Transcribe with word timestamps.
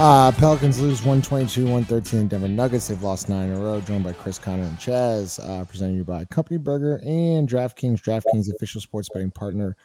Uh, 0.00 0.32
Pelicans 0.32 0.80
lose 0.80 1.02
122 1.02 1.64
113 1.64 2.26
Denver 2.26 2.48
Nuggets. 2.48 2.88
They've 2.88 3.02
lost 3.02 3.28
nine 3.28 3.50
in 3.50 3.54
a 3.54 3.60
row. 3.60 3.82
Joined 3.82 4.02
by 4.02 4.14
Chris 4.14 4.38
Connor 4.38 4.62
and 4.62 4.78
Chaz. 4.78 5.38
Uh, 5.46 5.62
presented 5.66 5.94
you 5.94 6.04
by 6.04 6.24
Company 6.24 6.56
Burger 6.56 7.02
and 7.04 7.46
DraftKings. 7.46 8.00
DraftKings, 8.00 8.50
official 8.50 8.80
sports 8.80 9.10
betting 9.12 9.30
partner 9.30 9.76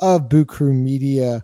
of 0.00 0.28
Boo 0.28 0.44
Crew 0.44 0.74
Media 0.74 1.42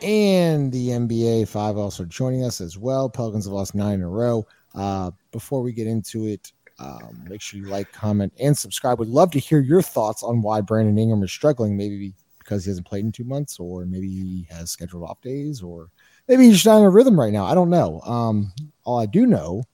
and 0.00 0.72
the 0.72 0.88
NBA. 0.88 1.46
Five 1.46 1.76
also 1.76 2.06
joining 2.06 2.42
us 2.42 2.62
as 2.62 2.78
well. 2.78 3.10
Pelicans 3.10 3.44
have 3.44 3.52
lost 3.52 3.74
nine 3.74 3.96
in 3.96 4.02
a 4.02 4.08
row. 4.08 4.46
Uh, 4.74 5.10
before 5.30 5.60
we 5.60 5.72
get 5.74 5.86
into 5.86 6.24
it, 6.24 6.52
um, 6.78 7.22
make 7.28 7.42
sure 7.42 7.60
you 7.60 7.66
like, 7.66 7.92
comment, 7.92 8.32
and 8.40 8.56
subscribe. 8.56 8.98
We'd 8.98 9.08
love 9.08 9.30
to 9.32 9.38
hear 9.38 9.60
your 9.60 9.82
thoughts 9.82 10.22
on 10.22 10.40
why 10.40 10.62
Brandon 10.62 10.98
Ingram 10.98 11.22
is 11.22 11.32
struggling. 11.32 11.76
Maybe 11.76 12.14
because 12.46 12.64
he 12.64 12.70
hasn't 12.70 12.86
played 12.86 13.04
in 13.04 13.12
two 13.12 13.24
months, 13.24 13.58
or 13.58 13.84
maybe 13.84 14.08
he 14.08 14.46
has 14.50 14.70
scheduled 14.70 15.02
off 15.02 15.20
days, 15.20 15.62
or 15.62 15.90
maybe 16.28 16.44
he's 16.44 16.54
just 16.54 16.66
not 16.66 16.78
in 16.78 16.84
a 16.84 16.90
rhythm 16.90 17.18
right 17.18 17.32
now. 17.32 17.44
I 17.44 17.54
don't 17.54 17.70
know. 17.70 18.00
Um, 18.02 18.52
all 18.84 19.00
I 19.00 19.06
do 19.06 19.26
know 19.26 19.64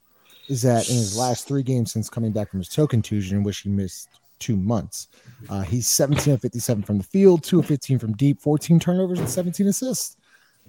is 0.49 0.63
that 0.63 0.89
in 0.89 0.97
his 0.97 1.17
last 1.17 1.47
three 1.47 1.63
games 1.63 1.93
since 1.93 2.09
coming 2.09 2.33
back 2.33 2.51
from 2.51 2.61
his 2.61 2.69
toe 2.69 2.87
contusion, 2.87 3.39
in 3.39 3.43
which 3.45 3.59
he 3.59 3.69
missed 3.69 4.09
two 4.39 4.57
months, 4.57 5.09
uh, 5.51 5.63
he's 5.63 5.87
17 5.87 6.35
of 6.35 6.41
57 6.41 6.83
from 6.83 6.99
the 6.99 7.05
field, 7.05 7.45
2 7.45 7.61
of 7.61 7.67
15 7.67 7.99
from 7.99 8.15
deep, 8.15 8.41
14 8.41 8.81
turnovers, 8.81 9.19
and 9.19 9.29
17 9.29 9.69
assists. 9.69 10.17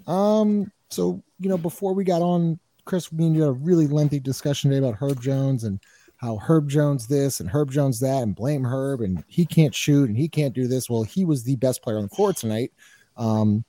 Um, 0.05 0.71
so, 0.89 1.23
you 1.39 1.49
know, 1.49 1.57
before 1.57 1.93
we 1.93 2.03
got 2.03 2.21
on, 2.21 2.59
Chris, 2.85 3.11
we 3.11 3.25
had 3.33 3.47
a 3.47 3.51
really 3.51 3.87
lengthy 3.87 4.19
discussion 4.19 4.69
today 4.69 4.85
about 4.85 4.99
Herb 4.99 5.21
Jones 5.21 5.63
and 5.63 5.79
how 6.23 6.37
Herb 6.37 6.69
Jones 6.69 7.07
this 7.07 7.41
and 7.41 7.49
Herb 7.49 7.69
Jones 7.69 7.99
that 7.99 8.23
and 8.23 8.33
blame 8.33 8.63
Herb 8.63 9.01
and 9.01 9.23
he 9.27 9.45
can't 9.45 9.75
shoot 9.75 10.07
and 10.07 10.17
he 10.17 10.29
can't 10.29 10.53
do 10.53 10.67
this. 10.67 10.89
Well, 10.89 11.03
he 11.03 11.25
was 11.25 11.43
the 11.43 11.57
best 11.57 11.83
player 11.83 11.97
on 11.97 12.03
the 12.03 12.15
floor 12.15 12.31
tonight. 12.31 12.71
Um, 13.17 13.65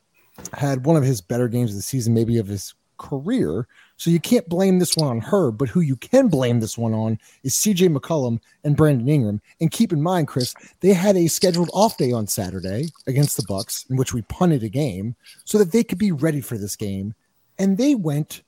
had 0.52 0.86
one 0.86 0.96
of 0.96 1.02
his 1.02 1.20
better 1.20 1.48
games 1.48 1.70
of 1.70 1.76
the 1.76 1.82
season, 1.82 2.14
maybe 2.14 2.38
of 2.38 2.46
his 2.46 2.74
career. 2.96 3.66
So 3.96 4.08
you 4.08 4.20
can't 4.20 4.48
blame 4.48 4.78
this 4.78 4.96
one 4.96 5.08
on 5.08 5.20
Herb, 5.20 5.58
but 5.58 5.68
who 5.68 5.80
you 5.80 5.96
can 5.96 6.28
blame 6.28 6.60
this 6.60 6.78
one 6.78 6.94
on 6.94 7.18
is 7.42 7.54
CJ 7.54 7.92
McCollum 7.96 8.38
and 8.62 8.76
Brandon 8.76 9.08
Ingram. 9.08 9.40
And 9.60 9.72
keep 9.72 9.92
in 9.92 10.00
mind, 10.00 10.28
Chris, 10.28 10.54
they 10.78 10.92
had 10.92 11.16
a 11.16 11.26
scheduled 11.26 11.70
off 11.72 11.96
day 11.96 12.12
on 12.12 12.28
Saturday 12.28 12.86
against 13.08 13.36
the 13.36 13.44
Bucks, 13.48 13.84
in 13.90 13.96
which 13.96 14.14
we 14.14 14.22
punted 14.22 14.62
a 14.62 14.68
game 14.68 15.16
so 15.44 15.58
that 15.58 15.72
they 15.72 15.82
could 15.82 15.98
be 15.98 16.12
ready 16.12 16.40
for 16.40 16.56
this 16.56 16.76
game. 16.76 17.14
And 17.58 17.76
they 17.76 17.96
went. 17.96 18.42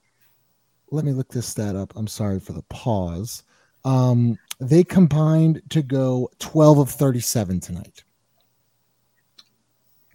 Let 0.93 1.05
me 1.05 1.12
look 1.12 1.29
this 1.29 1.49
stat 1.49 1.75
up. 1.75 1.93
I'm 1.97 2.07
sorry 2.07 2.39
for 2.39 2.53
the 2.53 2.62
pause. 2.62 3.43
Um, 3.87 4.37
they 4.59 4.83
combined 4.83 5.62
to 5.70 5.81
go 5.81 6.29
12 6.41 6.79
of 6.79 6.91
37 6.91 7.61
tonight. 7.61 8.03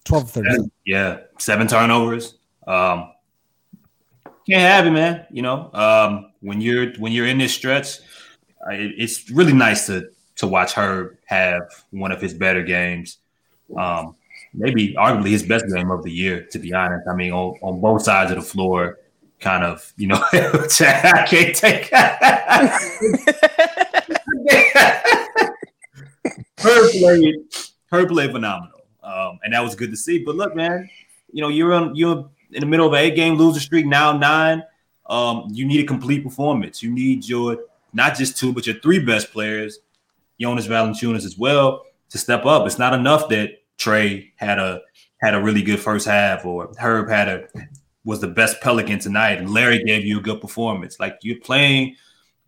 12 0.03 0.23
of 0.23 0.29
37. 0.31 0.71
Yeah, 0.85 1.19
seven 1.39 1.67
turnovers. 1.67 2.37
Um, 2.67 3.13
can't 4.47 4.61
have 4.61 4.85
it, 4.85 4.91
man. 4.91 5.25
You 5.31 5.41
know, 5.41 5.71
um, 5.73 6.33
when 6.41 6.59
you're 6.59 6.91
when 6.95 7.13
you're 7.13 7.27
in 7.27 7.37
this 7.37 7.53
stretch, 7.53 7.99
it, 8.71 8.93
it's 8.97 9.29
really 9.29 9.53
nice 9.53 9.85
to 9.85 10.09
to 10.37 10.47
watch 10.47 10.73
Herb 10.73 11.17
have 11.25 11.61
one 11.91 12.11
of 12.11 12.19
his 12.19 12.33
better 12.33 12.63
games. 12.63 13.19
Um, 13.77 14.15
maybe 14.53 14.95
arguably 14.95 15.29
his 15.29 15.43
best 15.43 15.65
game 15.73 15.91
of 15.91 16.03
the 16.03 16.11
year, 16.11 16.45
to 16.51 16.59
be 16.59 16.73
honest. 16.73 17.07
I 17.07 17.15
mean, 17.15 17.31
on, 17.31 17.57
on 17.61 17.79
both 17.79 18.01
sides 18.01 18.31
of 18.31 18.37
the 18.37 18.43
floor, 18.43 18.97
kind 19.41 19.63
of, 19.63 19.91
you 19.97 20.07
know, 20.07 20.23
I 20.33 21.25
can't 21.27 21.55
take 21.55 21.91
Herb 26.63 26.91
played 26.91 27.35
played 27.89 28.31
phenomenal. 28.31 28.81
Um, 29.03 29.39
and 29.43 29.53
that 29.53 29.63
was 29.63 29.75
good 29.75 29.89
to 29.91 29.97
see. 29.97 30.23
But 30.23 30.35
look, 30.35 30.55
man, 30.55 30.89
you 31.31 31.41
know, 31.41 31.49
you're 31.49 31.73
on 31.73 31.95
you're 31.95 32.29
in 32.51 32.61
the 32.61 32.65
middle 32.65 32.87
of 32.87 32.93
an 32.93 32.99
eight 32.99 33.15
game 33.15 33.35
loser 33.35 33.59
streak, 33.59 33.85
now 33.85 34.17
nine. 34.17 34.63
Um, 35.09 35.47
you 35.51 35.65
need 35.65 35.83
a 35.83 35.87
complete 35.87 36.23
performance. 36.23 36.81
You 36.81 36.91
need 36.91 37.27
your 37.27 37.57
not 37.93 38.15
just 38.15 38.37
two, 38.37 38.53
but 38.53 38.67
your 38.67 38.79
three 38.79 38.99
best 38.99 39.31
players, 39.31 39.79
Jonas 40.39 40.67
Valanciunas 40.67 41.25
as 41.25 41.37
well, 41.37 41.85
to 42.09 42.17
step 42.17 42.45
up. 42.45 42.65
It's 42.65 42.79
not 42.79 42.93
enough 42.93 43.27
that 43.29 43.57
Trey 43.77 44.31
had 44.35 44.59
a 44.59 44.81
had 45.21 45.33
a 45.33 45.41
really 45.41 45.61
good 45.61 45.79
first 45.79 46.07
half 46.07 46.45
or 46.45 46.71
Herb 46.79 47.09
had 47.09 47.27
a 47.27 47.47
was 48.03 48.19
the 48.19 48.27
best 48.27 48.61
Pelican 48.61 48.99
tonight 48.99 49.37
and 49.37 49.51
Larry 49.51 49.83
gave 49.83 50.05
you 50.05 50.19
a 50.19 50.21
good 50.21 50.41
performance. 50.41 50.99
Like 50.99 51.19
you're 51.21 51.39
playing, 51.39 51.95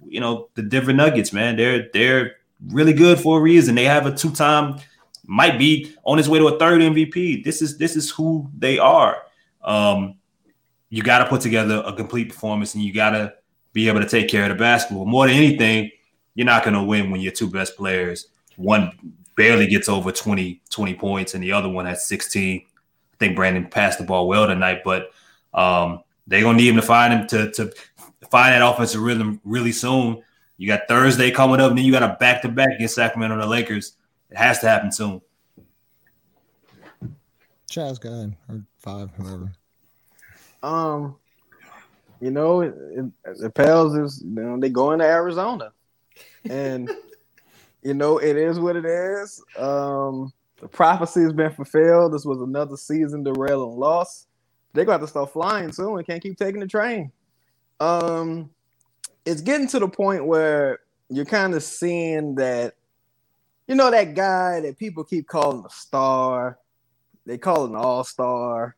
you 0.05 0.19
know, 0.19 0.49
the 0.55 0.63
Denver 0.63 0.93
Nuggets, 0.93 1.31
man. 1.31 1.55
They're 1.55 1.87
they're 1.93 2.35
really 2.69 2.93
good 2.93 3.19
for 3.19 3.39
a 3.39 3.41
reason. 3.41 3.75
They 3.75 3.85
have 3.85 4.05
a 4.05 4.15
two-time, 4.15 4.79
might 5.25 5.57
be 5.57 5.95
on 6.03 6.17
his 6.17 6.29
way 6.29 6.39
to 6.39 6.47
a 6.47 6.59
third 6.59 6.81
MVP. 6.81 7.43
This 7.43 7.61
is 7.61 7.77
this 7.77 7.95
is 7.95 8.09
who 8.09 8.49
they 8.57 8.79
are. 8.79 9.23
Um, 9.63 10.15
you 10.89 11.01
got 11.01 11.19
to 11.19 11.25
put 11.25 11.41
together 11.41 11.81
a 11.85 11.93
complete 11.93 12.29
performance, 12.29 12.75
and 12.75 12.83
you 12.83 12.93
got 12.93 13.11
to 13.11 13.33
be 13.71 13.87
able 13.87 14.01
to 14.01 14.07
take 14.07 14.29
care 14.29 14.43
of 14.43 14.49
the 14.49 14.55
basketball. 14.55 15.05
More 15.05 15.27
than 15.27 15.35
anything, 15.35 15.89
you're 16.35 16.45
not 16.45 16.63
going 16.63 16.75
to 16.75 16.83
win 16.83 17.09
when 17.09 17.21
your 17.21 17.31
two 17.31 17.49
best 17.49 17.75
players, 17.75 18.27
one 18.57 18.91
barely 19.35 19.65
gets 19.65 19.89
over 19.89 20.11
20, 20.11 20.61
20 20.69 20.93
points, 20.95 21.33
and 21.33 21.43
the 21.43 21.51
other 21.51 21.69
one 21.69 21.85
has 21.85 22.05
16. 22.05 22.61
I 22.61 23.17
think 23.17 23.35
Brandon 23.35 23.65
passed 23.67 23.97
the 23.97 24.03
ball 24.03 24.27
well 24.27 24.45
tonight, 24.45 24.81
but 24.85 25.11
um, 25.53 26.03
they're 26.27 26.41
gonna 26.41 26.57
need 26.57 26.69
him 26.69 26.75
to 26.75 26.81
find 26.81 27.13
him 27.13 27.27
to 27.27 27.51
to 27.51 27.73
find 28.29 28.53
that 28.53 28.67
offensive 28.67 29.01
rhythm 29.01 29.39
really 29.43 29.71
soon. 29.71 30.23
You 30.57 30.67
got 30.67 30.87
Thursday 30.87 31.31
coming 31.31 31.59
up, 31.59 31.69
and 31.69 31.77
then 31.77 31.85
you 31.85 31.91
got 31.91 32.03
a 32.03 32.17
back 32.19 32.41
to 32.43 32.49
back 32.49 32.69
against 32.75 32.95
Sacramento 32.95 33.33
and 33.33 33.43
the 33.43 33.47
Lakers. 33.47 33.95
It 34.29 34.37
has 34.37 34.59
to 34.59 34.67
happen 34.67 34.91
soon. 34.91 35.21
Chaz, 37.69 37.99
go 37.99 38.13
ahead. 38.13 38.35
Or 38.49 38.63
five, 38.77 39.09
whoever. 39.17 39.51
Um, 40.61 41.15
you 42.21 42.31
know, 42.31 42.61
it, 42.61 42.73
it, 42.91 43.37
the 43.39 43.49
Pels 43.49 43.95
is 43.95 44.23
you 44.23 44.29
know 44.29 44.59
they 44.59 44.69
going 44.69 44.99
to 44.99 45.05
Arizona, 45.05 45.71
and 46.49 46.89
you 47.83 47.93
know 47.93 48.17
it 48.19 48.37
is 48.37 48.59
what 48.59 48.75
it 48.75 48.85
is. 48.85 49.43
Um, 49.57 50.31
the 50.61 50.67
prophecy 50.67 51.21
has 51.21 51.33
been 51.33 51.51
fulfilled. 51.51 52.13
This 52.13 52.25
was 52.25 52.41
another 52.41 52.77
season 52.77 53.23
derail 53.23 53.69
and 53.69 53.77
loss. 53.77 54.27
They're 54.73 54.85
gonna 54.85 54.93
have 54.93 55.01
to 55.01 55.07
start 55.07 55.31
flying 55.31 55.71
soon. 55.71 55.93
We 55.93 56.03
can't 56.03 56.21
keep 56.21 56.37
taking 56.37 56.59
the 56.59 56.67
train. 56.67 57.11
Um, 57.79 58.49
it's 59.25 59.41
getting 59.41 59.67
to 59.69 59.79
the 59.79 59.87
point 59.87 60.25
where 60.25 60.79
you're 61.09 61.25
kind 61.25 61.53
of 61.53 61.63
seeing 61.63 62.35
that, 62.35 62.75
you 63.67 63.75
know, 63.75 63.91
that 63.91 64.15
guy 64.15 64.61
that 64.61 64.77
people 64.77 65.03
keep 65.03 65.27
calling 65.27 65.63
a 65.65 65.69
star. 65.69 66.57
They 67.25 67.37
call 67.37 67.65
an 67.65 67.75
all 67.75 68.03
star. 68.03 68.75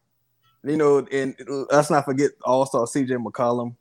You 0.64 0.78
know, 0.78 1.06
and 1.12 1.36
let's 1.72 1.92
not 1.92 2.06
forget 2.06 2.32
all 2.44 2.66
star 2.66 2.86
CJ 2.86 3.24
McCollum. 3.24 3.76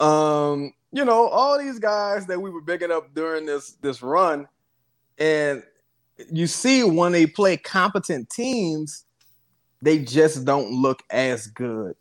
Um, 0.00 0.72
you 0.92 1.04
know, 1.04 1.28
all 1.28 1.58
these 1.58 1.80
guys 1.80 2.26
that 2.26 2.40
we 2.40 2.50
were 2.50 2.60
bigging 2.60 2.92
up 2.92 3.12
during 3.14 3.44
this 3.44 3.72
this 3.80 4.00
run, 4.00 4.46
and 5.18 5.64
you 6.30 6.46
see 6.46 6.84
when 6.84 7.10
they 7.10 7.26
play 7.26 7.56
competent 7.56 8.30
teams, 8.30 9.03
they 9.84 9.98
just 9.98 10.44
don't 10.44 10.70
look 10.70 11.02
as 11.10 11.46
good. 11.46 11.94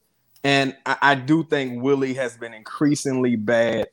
And 0.43 0.75
I, 0.85 0.97
I 1.01 1.15
do 1.15 1.43
think 1.43 1.83
Willie 1.83 2.13
has 2.13 2.37
been 2.37 2.53
increasingly 2.53 3.35
bad 3.35 3.87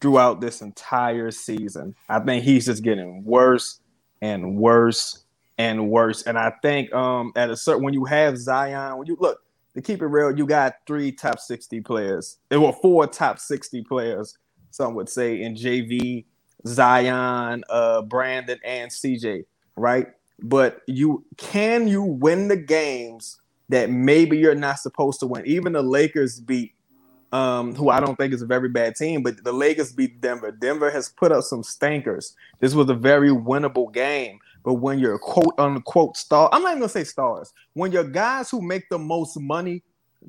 throughout 0.00 0.40
this 0.40 0.62
entire 0.62 1.30
season. 1.30 1.94
I 2.08 2.20
think 2.20 2.44
he's 2.44 2.66
just 2.66 2.82
getting 2.82 3.24
worse 3.24 3.80
and 4.20 4.56
worse 4.56 5.24
and 5.58 5.88
worse. 5.90 6.22
And 6.22 6.38
I 6.38 6.52
think 6.62 6.92
um 6.94 7.32
at 7.36 7.50
a 7.50 7.56
certain 7.56 7.84
when 7.84 7.94
you 7.94 8.06
have 8.06 8.38
Zion, 8.38 8.96
when 8.96 9.06
you 9.06 9.16
look 9.20 9.42
to 9.74 9.82
keep 9.82 10.00
it 10.02 10.06
real, 10.06 10.36
you 10.36 10.46
got 10.46 10.76
three 10.86 11.12
top 11.12 11.38
60 11.38 11.80
players. 11.82 12.38
It 12.50 12.56
were 12.56 12.72
four 12.72 13.06
top 13.06 13.38
60 13.38 13.82
players, 13.82 14.38
some 14.70 14.94
would 14.94 15.08
say, 15.08 15.42
in 15.42 15.54
JV, 15.54 16.24
Zion, 16.66 17.64
uh, 17.68 18.02
Brandon, 18.02 18.58
and 18.64 18.90
CJ, 18.90 19.44
right? 19.76 20.08
But 20.40 20.82
you 20.86 21.24
can 21.36 21.88
you 21.88 22.02
win 22.02 22.48
the 22.48 22.56
games 22.56 23.40
that 23.68 23.90
maybe 23.90 24.36
you're 24.36 24.54
not 24.54 24.78
supposed 24.78 25.20
to 25.20 25.26
win. 25.26 25.46
Even 25.46 25.72
the 25.72 25.82
Lakers 25.82 26.40
beat 26.40 26.74
um, 27.34 27.74
who 27.74 27.90
I 27.90 27.98
don't 27.98 28.16
think 28.16 28.32
is 28.32 28.42
a 28.42 28.46
very 28.46 28.68
bad 28.68 28.94
team, 28.94 29.24
but 29.24 29.42
the 29.42 29.52
Lakers 29.52 29.92
beat 29.92 30.20
Denver. 30.20 30.52
Denver 30.52 30.88
has 30.88 31.08
put 31.08 31.32
up 31.32 31.42
some 31.42 31.62
stankers. 31.62 32.34
This 32.60 32.74
was 32.74 32.88
a 32.88 32.94
very 32.94 33.30
winnable 33.30 33.92
game. 33.92 34.38
But 34.62 34.74
when 34.74 35.00
you're 35.00 35.18
quote 35.18 35.54
unquote 35.58 36.16
star, 36.16 36.48
I'm 36.52 36.62
not 36.62 36.70
even 36.70 36.80
gonna 36.80 36.88
say 36.88 37.04
stars. 37.04 37.52
When 37.74 37.90
your 37.90 38.04
guys 38.04 38.50
who 38.50 38.62
make 38.62 38.88
the 38.88 38.98
most 38.98 39.38
money 39.38 39.82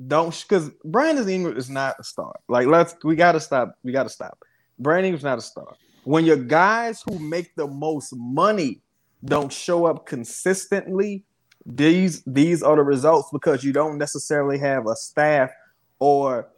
don't, 0.07 0.31
because 0.47 0.71
Brandon 0.83 1.29
Ingram 1.29 1.55
is 1.55 1.69
not 1.69 1.95
a 1.99 2.03
star. 2.03 2.33
Like 2.49 2.67
let's, 2.67 2.95
we 3.03 3.15
gotta 3.15 3.39
stop. 3.39 3.77
We 3.83 3.91
gotta 3.91 4.09
stop. 4.09 4.43
Brandon 4.79 5.05
Ingram's 5.05 5.23
not 5.23 5.37
a 5.37 5.41
star. 5.41 5.75
When 6.05 6.25
your 6.25 6.37
guys 6.37 7.03
who 7.07 7.19
make 7.19 7.55
the 7.55 7.67
most 7.67 8.15
money 8.15 8.81
don't 9.23 9.51
show 9.51 9.85
up 9.85 10.05
consistently, 10.05 11.23
these 11.65 12.21
these 12.25 12.61
are 12.61 12.75
the 12.75 12.83
results 12.83 13.29
because 13.31 13.63
you 13.63 13.73
don't 13.73 13.97
necessarily 13.97 14.59
have 14.59 14.87
a 14.87 14.95
staff 14.95 15.51
or 15.99 16.49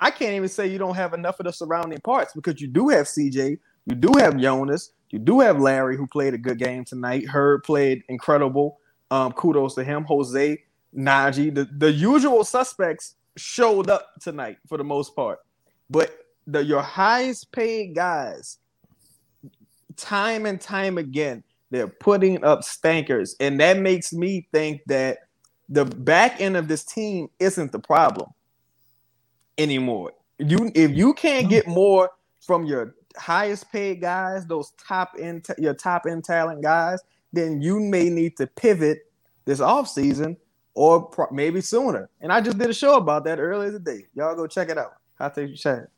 I 0.00 0.10
can't 0.10 0.32
even 0.32 0.48
say 0.48 0.66
you 0.66 0.78
don't 0.78 0.96
have 0.96 1.12
enough 1.12 1.38
of 1.40 1.46
the 1.46 1.52
surrounding 1.52 2.00
parts 2.00 2.32
because 2.34 2.60
you 2.60 2.66
do 2.66 2.88
have 2.88 3.06
CJ, 3.06 3.58
you 3.86 3.94
do 3.94 4.12
have 4.18 4.38
Jonas, 4.38 4.92
you 5.10 5.18
do 5.18 5.40
have 5.40 5.60
Larry 5.60 5.96
who 5.96 6.06
played 6.06 6.34
a 6.34 6.38
good 6.38 6.58
game 6.58 6.84
tonight. 6.84 7.26
Herb 7.28 7.64
played 7.64 8.02
incredible. 8.08 8.78
Um, 9.10 9.32
kudos 9.32 9.74
to 9.74 9.84
him. 9.84 10.04
Jose 10.04 10.62
Naji, 10.96 11.54
the, 11.54 11.68
the 11.76 11.92
usual 11.92 12.44
suspects 12.44 13.16
showed 13.36 13.90
up 13.90 14.08
tonight 14.20 14.58
for 14.68 14.78
the 14.78 14.84
most 14.84 15.14
part. 15.14 15.40
But 15.90 16.16
the 16.46 16.64
your 16.64 16.82
highest 16.82 17.52
paid 17.52 17.94
guys, 17.94 18.58
time 19.96 20.46
and 20.46 20.60
time 20.60 20.96
again, 20.96 21.42
they're 21.70 21.88
putting 21.88 22.44
up 22.44 22.60
stankers. 22.60 23.34
And 23.40 23.60
that 23.60 23.78
makes 23.78 24.12
me 24.12 24.48
think 24.52 24.82
that 24.86 25.18
the 25.68 25.84
back 25.84 26.40
end 26.40 26.56
of 26.56 26.68
this 26.68 26.84
team 26.84 27.28
isn't 27.38 27.72
the 27.72 27.78
problem 27.78 28.30
anymore. 29.56 30.12
You 30.38 30.72
if 30.74 30.90
you 30.92 31.14
can't 31.14 31.48
get 31.48 31.66
more 31.68 32.10
from 32.40 32.64
your 32.64 32.94
highest 33.16 33.70
paid 33.70 34.00
guys, 34.00 34.46
those 34.46 34.72
top 34.72 35.14
end 35.18 35.46
your 35.58 35.74
top 35.74 36.06
end 36.08 36.24
talent 36.24 36.62
guys, 36.62 37.00
then 37.32 37.60
you 37.62 37.78
may 37.78 38.08
need 38.08 38.36
to 38.38 38.46
pivot 38.46 39.00
this 39.44 39.60
offseason 39.60 40.36
or 40.74 41.02
pro- 41.02 41.30
maybe 41.30 41.60
sooner. 41.60 42.08
And 42.20 42.32
I 42.32 42.40
just 42.40 42.58
did 42.58 42.70
a 42.70 42.74
show 42.74 42.96
about 42.96 43.24
that 43.24 43.38
earlier 43.38 43.72
today. 43.72 44.06
Y'all 44.14 44.34
go 44.34 44.46
check 44.46 44.70
it 44.70 44.78
out. 44.78 44.94
How 45.18 45.28
take 45.28 45.50
you 45.50 45.56
chat. 45.56 45.88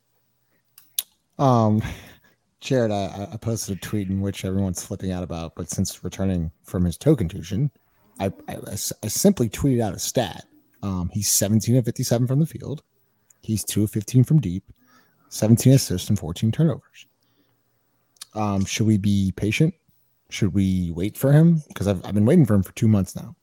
Um, 1.39 1.81
Jared, 2.63 2.91
I, 2.91 3.27
I 3.33 3.35
posted 3.35 3.75
a 3.75 3.79
tweet 3.81 4.07
in 4.07 4.21
which 4.21 4.45
everyone's 4.45 4.81
flipping 4.81 5.11
out 5.11 5.21
about, 5.21 5.53
but 5.53 5.69
since 5.69 6.01
returning 6.01 6.49
from 6.63 6.85
his 6.85 6.97
toe 6.97 7.13
contusion, 7.13 7.69
I, 8.21 8.31
I, 8.47 8.55
I 8.71 9.07
simply 9.09 9.49
tweeted 9.49 9.81
out 9.81 9.93
a 9.93 9.99
stat. 9.99 10.45
Um, 10.81 11.09
he's 11.11 11.29
17 11.29 11.75
of 11.75 11.83
57 11.83 12.25
from 12.25 12.39
the 12.39 12.45
field. 12.45 12.81
He's 13.41 13.65
2 13.65 13.83
of 13.83 13.91
15 13.91 14.23
from 14.23 14.39
deep, 14.39 14.63
17 15.27 15.73
assists 15.73 16.07
and 16.07 16.17
14 16.17 16.53
turnovers. 16.53 17.05
Um, 18.33 18.63
should 18.63 18.87
we 18.87 18.97
be 18.97 19.33
patient? 19.35 19.73
Should 20.29 20.53
we 20.53 20.93
wait 20.95 21.17
for 21.17 21.33
him? 21.33 21.61
Because 21.67 21.89
I've, 21.89 22.03
I've 22.05 22.13
been 22.13 22.25
waiting 22.25 22.45
for 22.45 22.53
him 22.53 22.63
for 22.63 22.73
two 22.75 22.87
months 22.87 23.13
now. 23.13 23.35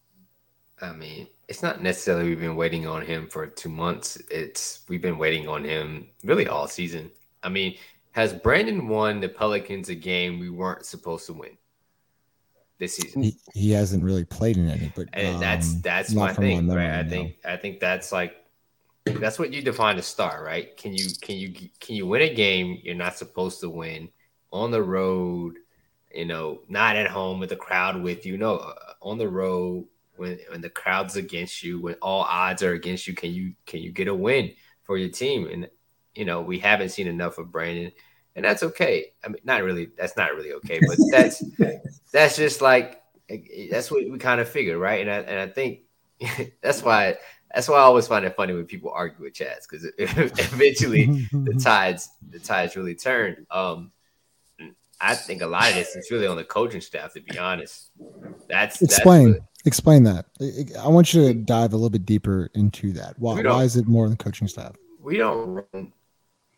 I 0.81 0.95
mean, 0.95 1.29
it's 1.47 1.63
not 1.63 1.83
necessarily 1.83 2.31
we've 2.31 2.41
been 2.41 2.57
waiting 2.57 2.87
on 2.87 3.03
him 3.03 3.29
for 3.29 3.47
two 3.47 3.69
months. 3.69 4.17
It's 4.31 4.81
we've 4.89 5.03
been 5.03 5.19
waiting 5.19 5.47
on 5.47 5.63
him 5.63 6.09
really 6.25 6.49
all 6.49 6.67
season. 6.67 7.11
I 7.43 7.51
mean, 7.51 7.77
has 8.13 8.33
Brandon 8.33 8.89
won 8.89 9.21
the 9.21 9.29
Pelicans 9.29 9.89
a 9.89 9.95
game 9.95 10.39
we 10.39 10.51
weren't 10.51 10.85
supposed 10.85 11.27
to 11.27 11.33
win 11.33 11.57
this 12.79 12.97
season? 12.97 13.23
He, 13.23 13.37
he 13.55 13.71
hasn't 13.71 14.03
really 14.03 14.25
played 14.25 14.57
in 14.57 14.69
any, 14.69 14.93
but 14.95 15.09
um, 15.15 15.41
that's 15.41 15.81
that's 15.81 16.13
my 16.13 16.33
thing, 16.33 16.69
right? 16.69 17.01
I 17.01 17.05
think 17.05 17.37
I 17.45 17.57
think 17.57 17.81
that's 17.81 18.11
like 18.11 18.37
that's 19.07 19.39
what 19.39 19.53
you 19.53 19.63
define 19.63 19.99
a 19.99 20.03
star, 20.03 20.43
right? 20.45 20.77
Can 20.77 20.93
you 20.95 21.07
can 21.21 21.37
you 21.37 21.55
can 21.79 21.95
you 21.95 22.07
win 22.07 22.23
a 22.23 22.35
game 22.35 22.81
you're 22.83 22.95
not 22.95 23.17
supposed 23.17 23.61
to 23.61 23.71
win 23.71 24.09
on 24.53 24.71
the 24.71 24.83
road? 24.83 25.57
You 26.13 26.25
know, 26.25 26.63
not 26.69 26.97
at 26.97 27.07
home 27.07 27.39
with 27.39 27.51
the 27.51 27.57
crowd 27.57 28.03
with 28.03 28.27
you. 28.27 28.37
No, 28.37 28.57
uh, 28.57 28.75
on 29.01 29.19
the 29.19 29.29
road 29.29 29.87
when 30.17 30.39
when 30.51 30.61
the 30.61 30.71
crowd's 30.71 31.17
against 31.17 31.63
you, 31.63 31.81
when 31.81 31.95
all 32.03 32.23
odds 32.23 32.63
are 32.63 32.73
against 32.73 33.07
you, 33.07 33.15
can 33.15 33.33
you 33.33 33.55
can 33.67 33.81
you 33.81 33.93
get 33.93 34.09
a 34.09 34.15
win 34.15 34.53
for 34.83 34.99
your 34.99 35.11
team? 35.11 35.47
And 35.47 35.69
you 36.15 36.25
know, 36.25 36.41
we 36.41 36.59
haven't 36.59 36.91
seen 36.91 37.07
enough 37.07 37.39
of 37.39 37.53
Brandon, 37.53 37.93
and 38.37 38.45
that's 38.45 38.63
okay. 38.63 39.07
I 39.25 39.29
mean, 39.29 39.41
not 39.45 39.63
really. 39.63 39.89
That's 39.97 40.17
not 40.17 40.35
really 40.35 40.53
okay, 40.55 40.81
but 40.87 40.99
that's 41.11 41.43
that's 42.13 42.37
just 42.37 42.61
like 42.61 43.03
that's 43.71 43.91
what 43.91 44.09
we 44.11 44.19
kind 44.19 44.41
of 44.41 44.49
figured, 44.49 44.79
right? 44.79 45.01
And 45.01 45.11
I 45.11 45.19
and 45.19 45.39
I 45.39 45.53
think 45.53 45.81
that's 46.63 46.83
why 46.83 47.17
that's 47.55 47.69
why 47.69 47.77
I 47.77 47.83
always 47.83 48.07
find 48.07 48.25
it 48.25 48.37
funny 48.37 48.55
when 48.55 48.67
people 48.67 48.93
argue 48.95 49.25
with 49.25 49.35
Chaz 49.35 49.69
because 49.69 49.85
eventually 49.99 51.29
the 51.33 51.61
tides 51.63 52.09
the 52.29 52.39
tides 52.39 52.77
really 52.77 52.95
turn. 52.95 53.47
Um, 53.51 53.93
I 55.03 55.15
think 55.15 55.41
a 55.41 55.47
lot 55.47 55.71
of 55.71 55.77
this 55.77 55.97
is 55.97 56.11
really 56.11 56.27
on 56.27 56.37
the 56.37 56.45
coaching 56.45 56.83
staff, 56.83 57.15
to 57.15 57.23
be 57.23 57.39
honest. 57.39 57.91
That's 58.49 58.83
explain. 58.83 59.33
That's 59.33 59.45
Explain 59.67 60.05
that. 60.05 60.27
I 60.83 60.89
want 60.89 61.13
you 61.13 61.29
to 61.29 61.35
dive 61.35 61.73
a 61.73 61.77
little 61.77 61.91
bit 61.91 62.07
deeper 62.07 62.49
into 62.55 62.93
that. 62.95 63.19
Why, 63.19 63.43
why 63.43 63.65
is 63.65 63.77
it 63.77 63.87
more 63.87 64.07
than 64.07 64.17
the 64.17 64.25
coaching 64.25 64.49
staff? 64.49 64.75
We 64.99 65.19
don't 65.19 65.67
run, 65.73 65.93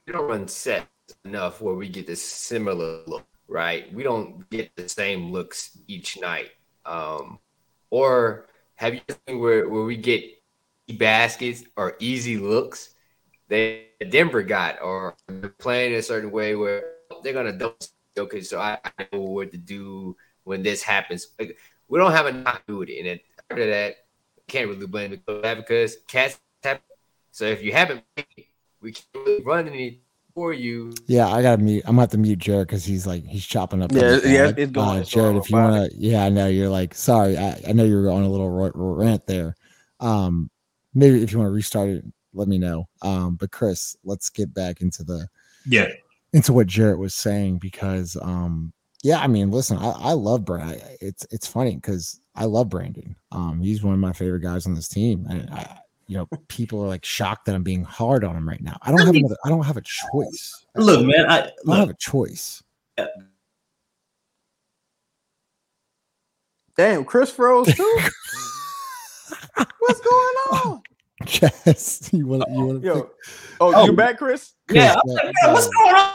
we 0.07 0.13
don't 0.13 0.29
run 0.29 0.49
sets 0.49 0.87
enough 1.25 1.61
where 1.61 1.75
we 1.75 1.89
get 1.89 2.07
this 2.07 2.23
similar 2.23 3.03
look, 3.07 3.25
right? 3.49 3.93
We 3.93 4.03
don't 4.03 4.49
get 4.51 4.75
the 4.77 4.89
same 4.89 5.33
looks 5.33 5.79
each 5.87 6.21
night. 6.21 6.51
Um, 6.85 7.39
or 7.91 8.47
have 8.77 8.95
you 8.95 9.01
seen 9.27 9.39
where, 9.39 9.69
where 9.69 9.85
we 9.85 9.97
get 9.97 10.25
baskets 10.99 11.65
or 11.77 11.97
easy 12.01 12.39
looks? 12.39 12.95
They 13.49 13.89
Denver 14.09 14.43
got 14.43 14.81
or 14.83 15.15
playing 15.59 15.95
a 15.95 16.03
certain 16.03 16.31
way 16.31 16.57
where 16.57 16.85
they're 17.23 17.35
gonna 17.35 17.53
dump 17.53 17.77
okay, 18.19 18.41
so 18.43 18.59
I, 18.59 18.79
I 18.99 19.09
know 19.13 19.21
what 19.21 19.53
to 19.53 19.59
do 19.59 20.17
when 20.45 20.63
this 20.63 20.83
happens. 20.83 21.29
Like, 21.39 21.59
we 21.89 21.99
don't 21.99 22.13
have 22.13 22.27
a 22.27 22.33
not 22.33 22.63
do 22.67 22.83
it. 22.83 22.91
And 22.91 23.21
after 23.51 23.71
that, 23.71 23.97
can't 24.49 24.69
really 24.69 24.87
blame 24.87 25.13
the 25.13 25.17
coach 25.19 25.57
because 25.57 25.97
cats 26.09 26.41
have. 26.63 26.81
So 27.31 27.47
if 27.47 27.63
you 27.63 27.73
haven't, 27.73 28.05
we 28.83 28.93
can't 28.93 29.07
really 29.15 29.43
run 29.43 29.69
any 29.69 30.01
for 30.35 30.53
you. 30.53 30.93
Yeah, 31.07 31.29
I 31.29 31.43
gotta 31.43 31.63
mute. 31.63 31.85
I'm 31.87 31.93
gonna 31.93 32.03
have 32.03 32.11
to 32.11 32.19
mute 32.19 32.39
Jared 32.39 32.67
because 32.67 32.85
he's 32.85 33.07
like 33.07 33.25
he's 33.25 33.47
chopping 33.47 33.83
up. 33.83 33.93
Yeah, 33.93 34.19
yeah, 34.25 34.53
it's 34.57 34.73
going. 34.73 35.01
Uh, 35.01 35.05
Jared, 35.05 35.37
if 35.37 35.51
you 35.51 35.57
wanna, 35.57 35.89
yeah, 35.95 36.25
I 36.25 36.29
know 36.29 36.49
you're 36.49 36.69
like 36.69 36.95
sorry. 36.95 37.37
I, 37.39 37.61
I 37.69 37.73
know 37.73 37.85
you're 37.85 38.11
on 38.11 38.23
a 38.23 38.29
little 38.29 38.51
rant 38.51 39.27
there. 39.27 39.55
Um, 40.01 40.51
maybe 40.95 41.23
if 41.23 41.33
you 41.33 41.39
want 41.39 41.49
to 41.49 41.55
restart 41.55 41.89
it, 41.89 42.05
let 42.35 42.49
me 42.49 42.59
know. 42.59 42.89
Um, 43.03 43.37
but 43.37 43.51
Chris, 43.51 43.97
let's 44.05 44.31
get 44.31 44.53
back 44.53 44.81
into 44.81 45.05
the 45.05 45.29
yeah 45.67 45.89
into 46.33 46.53
what 46.53 46.67
Jarrett 46.67 46.99
was 46.99 47.15
saying 47.15 47.59
because 47.59 48.17
um 48.21 48.73
yeah, 49.03 49.19
I 49.19 49.27
mean, 49.27 49.51
listen, 49.51 49.79
I, 49.79 49.91
I 49.91 50.13
love 50.13 50.45
Brandon. 50.45 50.81
It's 51.01 51.27
it's 51.31 51.47
funny 51.47 51.75
because 51.75 52.21
I 52.37 52.45
love 52.45 52.69
Brandon. 52.69 53.17
Um, 53.33 53.61
he's 53.61 53.83
one 53.83 53.95
of 53.95 54.01
my 54.01 54.13
favorite 54.13 54.41
guys 54.41 54.65
on 54.65 54.75
this 54.75 54.87
team, 54.87 55.27
and 55.29 55.51
I, 55.51 55.79
you 56.07 56.17
know, 56.17 56.29
people 56.49 56.83
are 56.83 56.89
like 56.89 57.05
shocked 57.05 57.47
that 57.47 57.55
I'm 57.55 57.63
being 57.63 57.85
hard 57.85 58.25
on 58.25 58.37
him 58.37 58.49
right 58.49 58.61
now. 58.61 58.77
I 58.83 58.91
don't 58.91 59.07
have 59.07 59.15
another. 59.15 59.37
I 59.45 59.49
don't 59.49 59.65
have 59.65 59.77
a 59.77 59.83
choice. 59.83 60.67
Look, 60.75 61.05
man, 61.05 61.31
I, 61.31 61.41
I 61.41 61.51
don't 61.67 61.77
have 61.77 61.91
a 61.91 61.95
choice. 61.95 62.63
Uh, 62.99 63.07
damn, 66.77 67.05
Chris 67.05 67.31
froze 67.31 67.67
too. 67.77 68.01
What's 69.79 70.01
going 70.01 70.37
on? 70.53 70.83
Yes, 71.41 72.11
you 72.13 72.27
want 72.27 72.45
you 72.51 72.65
want 72.67 72.83
to? 72.83 72.87
Yo, 72.87 73.11
oh, 73.61 73.73
oh, 73.75 73.85
you 73.87 73.93
back, 73.93 74.19
Chris? 74.19 74.55
Chris 74.69 74.83
yeah. 74.83 74.95
Uh, 74.95 75.53
what's 75.53 75.67
uh, 75.67 75.71
going 75.71 75.95
on? 75.95 76.13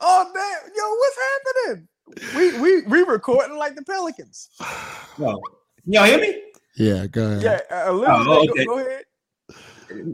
Oh 0.00 0.30
damn, 0.34 0.72
yo, 0.76 0.94
what's 0.96 1.18
happening? 1.32 1.88
We 2.36 2.60
we 2.60 2.82
we 2.82 3.02
recording 3.02 3.56
like 3.56 3.74
the 3.74 3.82
Pelicans. 3.82 4.50
No, 5.18 5.38
y'all 5.84 6.04
hear 6.04 6.18
me? 6.18 6.49
Yeah, 6.80 7.06
go 7.08 7.26
ahead. 7.26 7.42
Yeah, 7.42 7.60
uh, 7.70 7.90
oh, 7.90 8.48
okay. 8.48 8.64
go, 8.64 8.76
go 8.76 8.78
ahead. 8.78 9.04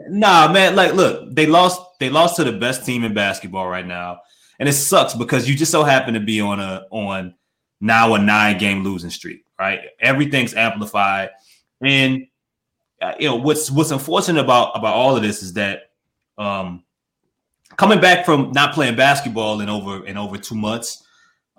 Nah, 0.08 0.50
man. 0.50 0.74
Like, 0.74 0.94
look, 0.94 1.32
they 1.32 1.46
lost. 1.46 1.80
They 2.00 2.10
lost 2.10 2.34
to 2.36 2.44
the 2.44 2.52
best 2.52 2.84
team 2.84 3.04
in 3.04 3.14
basketball 3.14 3.68
right 3.68 3.86
now, 3.86 4.18
and 4.58 4.68
it 4.68 4.72
sucks 4.72 5.14
because 5.14 5.48
you 5.48 5.54
just 5.54 5.70
so 5.70 5.84
happen 5.84 6.14
to 6.14 6.20
be 6.20 6.40
on 6.40 6.58
a 6.58 6.84
on 6.90 7.36
now 7.80 8.14
a 8.14 8.18
nine 8.18 8.58
game 8.58 8.82
losing 8.82 9.10
streak. 9.10 9.44
Right, 9.56 9.78
everything's 10.00 10.54
amplified, 10.54 11.30
and 11.80 12.26
uh, 13.00 13.14
you 13.20 13.28
know 13.28 13.36
what's 13.36 13.70
what's 13.70 13.92
unfortunate 13.92 14.40
about 14.40 14.76
about 14.76 14.94
all 14.94 15.16
of 15.16 15.22
this 15.22 15.44
is 15.44 15.52
that 15.52 15.92
um 16.36 16.82
coming 17.76 18.00
back 18.00 18.26
from 18.26 18.50
not 18.50 18.74
playing 18.74 18.96
basketball 18.96 19.60
in 19.60 19.68
over 19.68 20.04
in 20.04 20.16
over 20.16 20.36
two 20.36 20.56
months, 20.56 21.06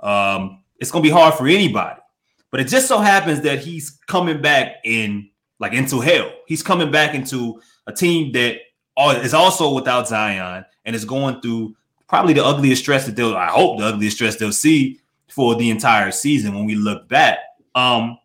um, 0.03 0.63
it's 0.79 0.91
gonna 0.91 1.01
be 1.01 1.09
hard 1.09 1.33
for 1.35 1.47
anybody. 1.47 2.01
But 2.51 2.61
it 2.61 2.67
just 2.67 2.87
so 2.87 2.99
happens 2.99 3.41
that 3.41 3.59
he's 3.59 3.99
coming 4.07 4.41
back 4.41 4.77
in 4.83 5.29
like 5.59 5.73
into 5.73 5.99
hell. 5.99 6.31
He's 6.47 6.63
coming 6.63 6.91
back 6.91 7.13
into 7.15 7.61
a 7.87 7.93
team 7.93 8.31
that 8.33 8.59
is 9.23 9.33
also 9.33 9.73
without 9.73 10.07
Zion 10.07 10.65
and 10.85 10.95
is 10.95 11.05
going 11.05 11.41
through 11.41 11.75
probably 12.07 12.33
the 12.33 12.45
ugliest 12.45 12.81
stress 12.83 13.05
that 13.05 13.15
they'll. 13.15 13.35
I 13.35 13.47
hope 13.47 13.79
the 13.79 13.85
ugliest 13.85 14.17
stress 14.17 14.37
they'll 14.37 14.51
see 14.51 14.99
for 15.29 15.55
the 15.55 15.69
entire 15.69 16.11
season 16.11 16.53
when 16.53 16.65
we 16.65 16.75
look 16.75 17.07
back. 17.07 17.39
Um, 17.75 18.17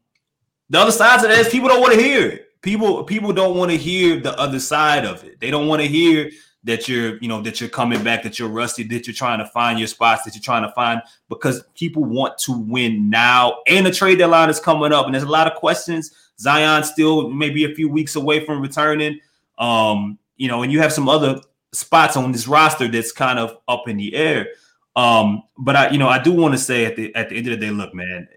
the 0.70 0.78
other 0.78 0.92
side 0.92 1.16
of 1.16 1.22
that 1.22 1.38
is 1.38 1.48
people 1.48 1.68
don't 1.68 1.80
want 1.80 1.94
to 1.94 2.00
hear 2.00 2.28
it. 2.28 2.48
People 2.62 3.02
people 3.04 3.32
don't 3.32 3.56
want 3.56 3.70
to 3.70 3.76
hear 3.76 4.20
the 4.20 4.38
other 4.38 4.60
side 4.60 5.04
of 5.04 5.24
it. 5.24 5.40
They 5.40 5.50
don't 5.50 5.66
want 5.66 5.82
to 5.82 5.88
hear 5.88 6.30
that 6.64 6.88
you're, 6.88 7.16
you 7.18 7.28
know, 7.28 7.42
that 7.42 7.60
you're 7.60 7.70
coming 7.70 8.02
back, 8.04 8.22
that 8.22 8.38
you're 8.38 8.48
rusty, 8.48 8.84
that 8.84 9.06
you're 9.06 9.14
trying 9.14 9.38
to 9.38 9.46
find 9.46 9.78
your 9.78 9.88
spots, 9.88 10.22
that 10.22 10.34
you're 10.34 10.42
trying 10.42 10.62
to 10.62 10.72
find 10.72 11.02
because 11.28 11.64
people 11.74 12.04
want 12.04 12.38
to 12.38 12.52
win 12.52 13.10
now. 13.10 13.58
And 13.66 13.84
the 13.84 13.90
trade 13.90 14.18
deadline 14.18 14.48
is 14.48 14.60
coming 14.60 14.92
up, 14.92 15.06
and 15.06 15.14
there's 15.14 15.24
a 15.24 15.30
lot 15.30 15.50
of 15.50 15.58
questions. 15.58 16.12
Zion 16.38 16.84
still 16.84 17.30
maybe 17.30 17.64
a 17.64 17.74
few 17.74 17.88
weeks 17.88 18.16
away 18.16 18.44
from 18.44 18.60
returning. 18.60 19.18
Um, 19.58 20.18
you 20.36 20.48
know, 20.48 20.62
and 20.62 20.72
you 20.72 20.80
have 20.80 20.92
some 20.92 21.08
other 21.08 21.40
spots 21.72 22.16
on 22.16 22.32
this 22.32 22.46
roster 22.46 22.88
that's 22.88 23.12
kind 23.12 23.38
of 23.38 23.58
up 23.68 23.88
in 23.88 23.96
the 23.96 24.14
air. 24.14 24.48
Um, 24.94 25.42
but 25.58 25.76
I, 25.76 25.90
you 25.90 25.98
know, 25.98 26.08
I 26.08 26.22
do 26.22 26.32
want 26.32 26.54
to 26.54 26.58
say 26.58 26.84
at 26.84 26.96
the 26.96 27.14
at 27.14 27.28
the 27.28 27.36
end 27.36 27.48
of 27.48 27.58
the 27.58 27.66
day, 27.66 27.72
look, 27.72 27.94
man, 27.94 28.28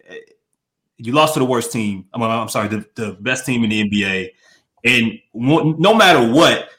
you 0.97 1.13
lost 1.13 1.33
to 1.33 1.39
the 1.39 1.45
worst 1.45 1.71
team. 1.71 2.05
I'm, 2.13 2.23
I'm 2.23 2.49
sorry, 2.49 2.69
the, 2.69 2.85
the 2.95 3.17
best 3.19 3.45
team 3.45 3.63
in 3.63 3.69
the 3.69 3.89
NBA, 3.89 4.31
and 4.85 5.19
no 5.33 5.93
matter 5.93 6.31
what, 6.31 6.69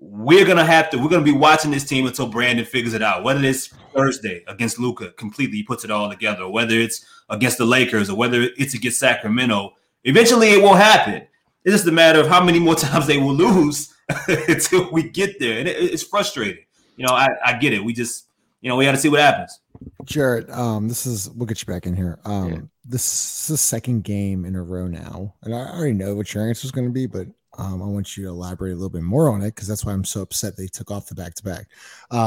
we're 0.00 0.46
gonna 0.46 0.64
have 0.64 0.88
to 0.90 0.96
we're 0.96 1.10
gonna 1.10 1.22
be 1.22 1.32
watching 1.32 1.70
this 1.70 1.84
team 1.84 2.06
until 2.06 2.26
Brandon 2.26 2.64
figures 2.64 2.94
it 2.94 3.02
out. 3.02 3.22
Whether 3.22 3.44
it's 3.44 3.68
Thursday 3.94 4.42
against 4.48 4.78
Luka 4.78 5.10
completely 5.12 5.58
he 5.58 5.62
puts 5.62 5.84
it 5.84 5.90
all 5.90 6.08
together, 6.08 6.44
or 6.44 6.52
whether 6.52 6.74
it's 6.74 7.04
against 7.28 7.58
the 7.58 7.66
Lakers, 7.66 8.08
or 8.08 8.16
whether 8.16 8.48
it's 8.56 8.74
against 8.74 8.98
Sacramento. 8.98 9.74
Eventually, 10.04 10.48
it 10.48 10.62
will 10.62 10.74
happen. 10.74 11.26
It's 11.64 11.74
just 11.74 11.86
a 11.86 11.92
matter 11.92 12.18
of 12.18 12.28
how 12.28 12.42
many 12.42 12.58
more 12.58 12.74
times 12.76 13.06
they 13.06 13.18
will 13.18 13.34
lose 13.34 13.94
until 14.28 14.90
we 14.90 15.10
get 15.10 15.38
there, 15.38 15.58
and 15.58 15.68
it, 15.68 15.76
it's 15.76 16.02
frustrating. 16.02 16.64
You 16.96 17.06
know, 17.06 17.12
I, 17.12 17.28
I 17.44 17.58
get 17.58 17.72
it. 17.74 17.84
We 17.84 17.92
just, 17.92 18.26
you 18.62 18.68
know, 18.68 18.76
we 18.76 18.84
got 18.84 18.92
to 18.92 18.98
see 18.98 19.08
what 19.08 19.20
happens. 19.20 19.60
Jarrett, 20.04 20.50
um, 20.50 20.88
this 20.88 21.06
is 21.06 21.30
we'll 21.30 21.46
get 21.46 21.60
you 21.60 21.66
back 21.66 21.86
in 21.86 21.94
here. 21.94 22.18
Um, 22.24 22.52
yeah. 22.52 22.60
this 22.84 23.04
is 23.42 23.48
the 23.48 23.56
second 23.56 24.04
game 24.04 24.46
in 24.46 24.56
a 24.56 24.62
row 24.62 24.86
now, 24.86 25.34
and 25.42 25.54
I 25.54 25.58
already 25.58 25.92
know 25.92 26.14
what 26.14 26.32
your 26.32 26.48
answer 26.48 26.64
is 26.64 26.72
going 26.72 26.86
to 26.86 26.92
be, 26.92 27.06
but 27.06 27.26
um, 27.60 27.82
I 27.82 27.86
want 27.86 28.16
you 28.16 28.24
to 28.24 28.30
elaborate 28.30 28.72
a 28.72 28.74
little 28.74 28.88
bit 28.88 29.02
more 29.02 29.28
on 29.28 29.42
it 29.42 29.54
because 29.54 29.68
that's 29.68 29.84
why 29.84 29.92
I'm 29.92 30.04
so 30.04 30.22
upset 30.22 30.56
they 30.56 30.66
took 30.66 30.90
off 30.90 31.08
the 31.08 31.14
back 31.14 31.34
to 31.34 31.44
back. 31.44 31.68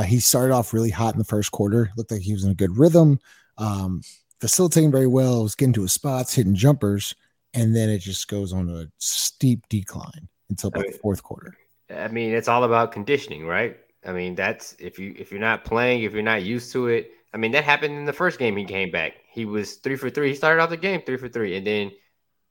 He 0.06 0.20
started 0.20 0.54
off 0.54 0.74
really 0.74 0.92
hot 0.92 1.16
in 1.16 1.20
the 1.20 1.26
first 1.26 1.52
quarter, 1.52 1.92
looked 1.98 2.12
like 2.12 2.22
he 2.22 2.34
was 2.34 2.44
in 2.44 2.52
a 2.52 2.56
good 2.56 2.78
rhythm, 2.78 3.20
um, 3.58 4.02
facilitating 4.40 4.92
very 4.92 5.08
well, 5.08 5.44
was 5.44 5.56
getting 5.56 5.74
to 5.74 5.82
his 5.82 5.94
spots, 5.94 6.34
hitting 6.34 6.56
jumpers, 6.56 7.16
and 7.54 7.76
then 7.76 7.90
it 7.90 8.00
just 8.00 8.28
goes 8.28 8.54
on 8.54 8.70
a 8.70 8.88
steep 9.00 9.68
decline 9.70 10.28
until 10.50 10.68
about 10.70 10.86
the 10.86 11.00
fourth 11.02 11.24
quarter. 11.24 11.56
I 11.90 12.08
mean, 12.08 12.34
it's 12.34 12.48
all 12.48 12.64
about 12.64 12.92
conditioning, 12.92 13.46
right? 13.46 13.78
I 14.06 14.12
mean, 14.12 14.36
that's 14.36 14.76
if 14.80 15.00
you 15.00 15.16
if 15.18 15.32
you're 15.32 15.40
not 15.40 15.66
playing, 15.66 16.04
if 16.04 16.14
you're 16.14 16.22
not 16.22 16.44
used 16.44 16.72
to 16.74 16.88
it. 16.88 17.12
I 17.34 17.38
mean, 17.38 17.52
that 17.54 17.64
happened 17.64 17.96
in 17.96 18.06
the 18.06 18.14
first 18.14 18.38
game. 18.38 18.56
He 18.56 18.66
came 18.66 18.92
back. 18.92 19.14
He 19.32 19.46
was 19.46 19.76
three 19.78 19.96
for 19.96 20.10
three. 20.10 20.30
He 20.30 20.36
started 20.36 20.62
off 20.62 20.70
the 20.70 20.78
game 20.78 21.02
three 21.04 21.18
for 21.18 21.30
three, 21.30 21.56
and 21.58 21.66
then 21.66 21.92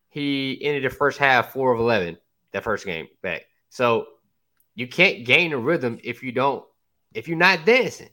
he 0.08 0.58
ended 0.62 0.84
the 0.84 0.90
first 0.90 1.18
half 1.18 1.52
four 1.52 1.72
of 1.72 1.78
eleven 1.78 2.18
that 2.52 2.64
first 2.64 2.86
game 2.86 3.08
back. 3.22 3.46
So 3.70 4.06
you 4.74 4.86
can't 4.86 5.24
gain 5.24 5.52
a 5.52 5.58
rhythm 5.58 5.98
if 6.02 6.22
you 6.22 6.32
don't 6.32 6.64
if 7.14 7.28
you're 7.28 7.36
not 7.36 7.64
dancing. 7.64 8.08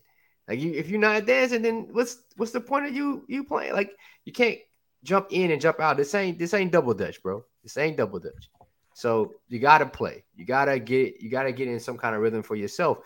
Like 0.47 0.59
you, 0.59 0.73
if 0.73 0.89
you're 0.89 0.99
not 0.99 1.25
dancing, 1.25 1.61
then 1.61 1.89
what's 1.91 2.17
what's 2.35 2.51
the 2.51 2.59
point 2.59 2.87
of 2.87 2.95
you 2.95 3.23
you 3.27 3.43
playing? 3.43 3.73
Like 3.73 3.91
you 4.25 4.33
can't 4.33 4.57
jump 5.03 5.27
in 5.29 5.51
and 5.51 5.61
jump 5.61 5.79
out. 5.79 5.97
This 5.97 6.13
ain't 6.15 6.39
this 6.39 6.53
ain't 6.53 6.71
double 6.71 6.93
dutch, 6.93 7.21
bro. 7.21 7.43
This 7.63 7.77
ain't 7.77 7.97
double 7.97 8.19
dutch. 8.19 8.49
So 8.93 9.35
you 9.47 9.59
gotta 9.59 9.85
play. 9.85 10.23
You 10.35 10.45
gotta 10.45 10.79
get 10.79 11.21
you 11.21 11.29
gotta 11.29 11.51
get 11.51 11.67
in 11.67 11.79
some 11.79 11.97
kind 11.97 12.15
of 12.15 12.21
rhythm 12.21 12.43
for 12.43 12.55
yourself. 12.55 12.99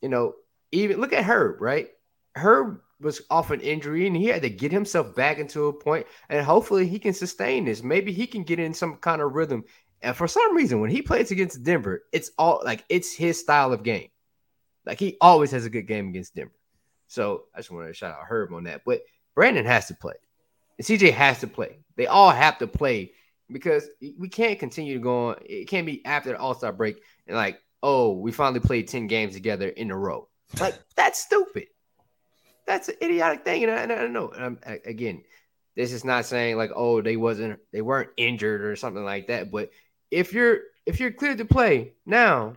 You 0.00 0.08
know, 0.08 0.34
even 0.72 1.00
look 1.00 1.12
at 1.12 1.24
Herb, 1.24 1.60
right? 1.60 1.88
Herb 2.34 2.80
was 3.00 3.22
off 3.30 3.50
an 3.50 3.60
injury 3.60 4.06
and 4.06 4.16
he 4.16 4.26
had 4.26 4.42
to 4.42 4.50
get 4.50 4.72
himself 4.72 5.14
back 5.14 5.38
into 5.38 5.66
a 5.66 5.72
point, 5.72 6.06
and 6.28 6.44
hopefully 6.44 6.86
he 6.86 6.98
can 6.98 7.12
sustain 7.12 7.64
this. 7.64 7.82
Maybe 7.82 8.12
he 8.12 8.26
can 8.26 8.42
get 8.42 8.58
in 8.58 8.74
some 8.74 8.96
kind 8.96 9.22
of 9.22 9.34
rhythm 9.34 9.64
and 10.02 10.16
for 10.16 10.28
some 10.28 10.56
reason, 10.56 10.80
when 10.80 10.90
he 10.90 11.02
plays 11.02 11.30
against 11.30 11.62
Denver, 11.62 12.02
it's 12.12 12.30
all 12.38 12.60
like 12.64 12.84
it's 12.88 13.14
his 13.14 13.38
style 13.38 13.72
of 13.72 13.82
game. 13.82 14.08
Like 14.84 14.98
he 14.98 15.16
always 15.20 15.52
has 15.52 15.64
a 15.64 15.70
good 15.70 15.86
game 15.86 16.08
against 16.08 16.34
Denver. 16.34 16.52
So 17.06 17.44
I 17.54 17.58
just 17.58 17.70
wanted 17.70 17.88
to 17.88 17.94
shout 17.94 18.14
out 18.14 18.26
Herb 18.26 18.52
on 18.52 18.64
that. 18.64 18.82
But 18.84 19.02
Brandon 19.34 19.64
has 19.64 19.86
to 19.88 19.94
play. 19.94 20.14
And 20.78 20.86
CJ 20.86 21.12
has 21.12 21.40
to 21.40 21.46
play. 21.46 21.78
They 21.96 22.06
all 22.06 22.30
have 22.30 22.58
to 22.58 22.66
play 22.66 23.12
because 23.50 23.88
we 24.00 24.28
can't 24.28 24.58
continue 24.58 24.94
to 24.94 25.00
go 25.00 25.28
on. 25.28 25.36
It 25.44 25.68
can't 25.68 25.86
be 25.86 26.04
after 26.04 26.30
the 26.30 26.38
All 26.38 26.54
Star 26.54 26.72
break 26.72 27.00
and 27.26 27.36
like, 27.36 27.60
oh, 27.82 28.12
we 28.12 28.32
finally 28.32 28.60
played 28.60 28.88
10 28.88 29.06
games 29.06 29.34
together 29.34 29.68
in 29.68 29.90
a 29.90 29.96
row. 29.96 30.28
Like, 30.60 30.78
that's 30.96 31.20
stupid. 31.20 31.66
That's 32.66 32.88
an 32.88 32.96
idiotic 33.02 33.44
thing. 33.44 33.64
And 33.64 33.72
I, 33.72 33.76
and 33.82 33.92
I 33.92 34.06
know. 34.06 34.28
And 34.30 34.58
again, 34.84 35.22
this 35.76 35.92
is 35.92 36.04
not 36.04 36.24
saying 36.24 36.56
like, 36.56 36.70
oh, 36.74 37.02
they 37.02 37.16
wasn't, 37.16 37.60
they 37.72 37.82
weren't 37.82 38.10
injured 38.16 38.62
or 38.62 38.76
something 38.76 39.04
like 39.04 39.28
that. 39.28 39.50
But 39.50 39.70
if 40.12 40.32
you're 40.32 40.60
if 40.86 41.00
you're 41.00 41.10
cleared 41.10 41.38
to 41.38 41.44
play 41.44 41.94
now, 42.06 42.54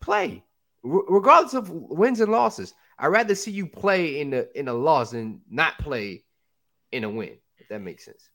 play 0.00 0.42
R- 0.84 1.04
regardless 1.08 1.54
of 1.54 1.68
wins 1.68 2.20
and 2.20 2.32
losses. 2.32 2.72
I'd 2.98 3.08
rather 3.08 3.34
see 3.34 3.50
you 3.50 3.66
play 3.66 4.20
in 4.20 4.30
the 4.30 4.48
in 4.58 4.68
a 4.68 4.72
loss 4.72 5.10
than 5.10 5.42
not 5.50 5.76
play 5.78 6.24
in 6.92 7.04
a 7.04 7.10
win. 7.10 7.36
If 7.58 7.68
that 7.68 7.80
makes 7.80 8.04
sense. 8.04 8.30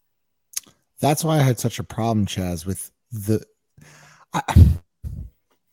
That's 0.99 1.23
why 1.23 1.37
I 1.37 1.43
had 1.43 1.59
such 1.59 1.79
a 1.79 1.83
problem, 1.83 2.25
Chaz, 2.25 2.65
with 2.65 2.91
the. 3.11 3.43
I, 4.33 4.41
am 4.49 4.79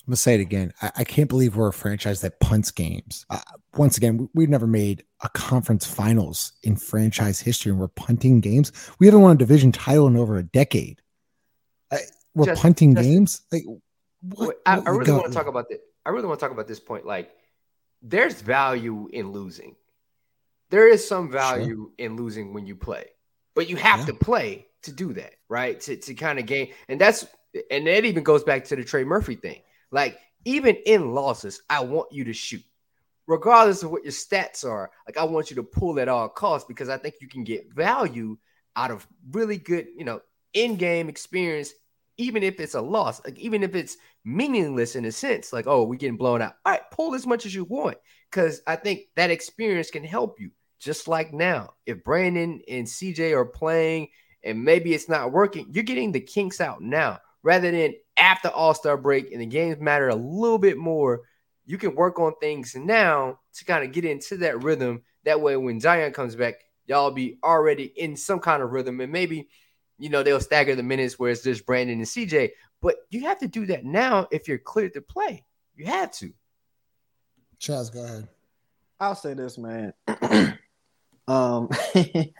gonna 0.07 0.17
say 0.17 0.35
it 0.35 0.41
again. 0.41 0.73
I, 0.81 0.93
I, 0.99 1.05
can't 1.05 1.29
believe 1.29 1.57
we're 1.57 1.69
a 1.69 1.73
franchise 1.73 2.21
that 2.21 2.39
punts 2.39 2.71
games. 2.71 3.27
Uh, 3.31 3.41
once 3.75 3.97
again, 3.97 4.29
we, 4.35 4.45
have 4.45 4.51
never 4.51 4.67
made 4.67 5.03
a 5.23 5.29
conference 5.31 5.87
finals 5.87 6.53
in 6.63 6.77
franchise 6.77 7.41
history, 7.41 7.73
and 7.73 7.81
we're 7.81 7.89
punting 7.89 8.41
games. 8.41 8.71
We 9.01 9.07
haven't 9.07 9.23
won 9.23 9.35
a 9.35 9.39
division 9.39 9.73
title 9.73 10.07
in 10.07 10.17
over 10.17 10.37
a 10.37 10.43
decade 10.45 11.01
we're 12.35 12.47
just, 12.47 12.63
punting 12.63 12.95
just, 12.95 13.09
games. 13.09 13.43
Like, 13.53 13.65
what, 14.21 14.57
I, 14.67 14.79
I, 14.79 14.91
really 14.91 15.13
want 15.13 15.27
to 15.27 15.33
talk 15.33 15.47
about 15.47 15.69
this. 15.69 15.79
I 16.05 16.11
really 16.11 16.27
want 16.27 16.41
to 16.41 16.45
talk 16.45 16.53
about 16.53 16.67
this 16.69 16.81
point. 16.81 17.07
Like, 17.07 17.31
there's 18.03 18.41
value 18.41 19.09
in 19.13 19.33
losing. 19.33 19.77
There 20.71 20.89
is 20.89 21.07
some 21.07 21.31
value 21.31 21.77
sure. 21.77 22.07
in 22.07 22.17
losing 22.17 22.55
when 22.55 22.67
you 22.67 22.75
play, 22.75 23.07
but 23.55 23.69
you 23.69 23.77
have 23.77 24.01
yeah. 24.01 24.07
to 24.07 24.15
play 24.15 24.67
to 24.83 24.93
do 24.93 25.13
that, 25.15 25.35
right? 25.49 25.81
To 25.81 25.97
to 25.97 26.15
kind 26.15 26.39
of 26.39 26.47
gain, 26.47 26.73
and 26.89 27.01
that's 27.01 27.27
and 27.71 27.87
that 27.87 28.05
even 28.05 28.25
goes 28.25 28.43
back 28.43 28.65
to 28.67 28.77
the 28.77 28.85
Trey 28.85 29.05
Murphy 29.05 29.37
thing. 29.37 29.61
Like, 29.91 30.19
even 30.45 30.77
in 30.87 31.15
losses, 31.15 31.63
I 31.71 31.85
want 31.85 32.13
you 32.13 32.25
to 32.25 32.33
shoot 32.33 32.63
regardless 33.27 33.83
of 33.83 33.91
what 33.91 34.05
your 34.05 34.13
stats 34.13 34.65
are. 34.65 34.91
Like 35.07 35.17
I 35.17 35.25
want 35.25 35.51
you 35.51 35.57
to 35.57 35.63
pull 35.63 35.99
at 36.01 36.09
all 36.09 36.29
costs 36.29 36.67
because 36.67 36.89
I 36.89 36.99
think 36.99 37.17
you 37.21 37.29
can 37.29 37.45
get 37.45 37.73
value 37.73 38.37
out 38.77 38.91
of 38.91 39.07
really 39.31 39.57
good, 39.57 39.89
you 39.97 40.05
know, 40.05 40.21
in-game 40.53 41.09
experience 41.09 41.73
even 42.17 42.43
if 42.43 42.61
it's 42.61 42.75
a 42.75 42.81
loss, 42.81 43.25
like 43.25 43.39
even 43.39 43.63
if 43.63 43.75
it's 43.75 43.97
meaningless 44.25 44.97
in 44.97 45.05
a 45.05 45.13
sense, 45.13 45.53
like, 45.53 45.67
oh, 45.67 45.85
we're 45.85 45.97
getting 45.97 46.17
blown 46.17 46.43
out. 46.43 46.55
All 46.65 46.73
right, 46.73 46.91
pull 46.91 47.15
as 47.15 47.27
much 47.27 47.47
as 47.47 47.55
you 47.55 47.65
want. 47.65 47.97
Cause 48.31 48.61
I 48.67 48.77
think 48.77 49.03
that 49.17 49.31
experience 49.31 49.91
can 49.91 50.05
help 50.05 50.41
you. 50.41 50.51
Just 50.81 51.09
like 51.09 51.33
now, 51.33 51.75
if 51.87 52.05
Brandon 52.05 52.61
and 52.69 52.87
CJ 52.87 53.33
are 53.33 53.45
playing 53.45 54.09
and 54.43 54.65
maybe 54.65 54.93
it's 54.93 55.09
not 55.09 55.33
working, 55.33 55.69
you're 55.71 55.85
getting 55.85 56.13
the 56.13 56.21
kinks 56.21 56.61
out 56.61 56.83
now 56.83 57.21
rather 57.43 57.71
than 57.71 57.95
after 58.17 58.49
All 58.49 58.75
Star 58.75 58.97
break 58.97 59.33
and 59.33 59.41
the 59.41 59.47
games 59.47 59.81
matter 59.81 60.09
a 60.09 60.15
little 60.15 60.59
bit 60.59 60.77
more. 60.77 61.23
You 61.67 61.79
can 61.79 61.95
work 61.95 62.19
on 62.19 62.35
things 62.41 62.75
now 62.75 63.39
to 63.55 63.65
kind 63.65 63.85
of 63.85 63.93
get 63.93 64.05
into 64.05 64.37
that 64.39 64.63
rhythm. 64.63 65.03
That 65.25 65.41
way, 65.41 65.57
when 65.57 65.81
Zion 65.81 66.13
comes 66.13 66.37
back, 66.37 66.57
y'all 66.87 67.11
be 67.11 67.39
already 67.43 67.85
in 67.85 68.17
some 68.17 68.41
kind 68.41 68.63
of 68.63 68.71
rhythm 68.73 69.01
and 69.01 69.11
maybe 69.11 69.49
you 69.99 70.09
know, 70.09 70.23
they'll 70.23 70.41
stagger 70.41 70.75
the 70.75 70.83
minutes 70.83 71.19
where 71.19 71.31
it's 71.31 71.43
just 71.43 71.67
Brandon 71.67 71.99
and 71.99 72.07
CJ. 72.07 72.51
But 72.81 72.97
you 73.11 73.23
have 73.23 73.39
to 73.39 73.49
do 73.49 73.67
that 73.67 73.85
now 73.85 74.29
if 74.31 74.49
you're 74.49 74.59
cleared 74.59 74.95
to 74.95 75.01
play. 75.01 75.45
You 75.77 75.87
have 75.87 76.13
to. 76.13 76.33
Chaz, 77.61 77.93
go 77.93 78.05
ahead. 78.05 78.29
I'll 79.01 79.15
say 79.15 79.35
this, 79.35 79.59
man. 79.59 79.93
um 81.29 81.69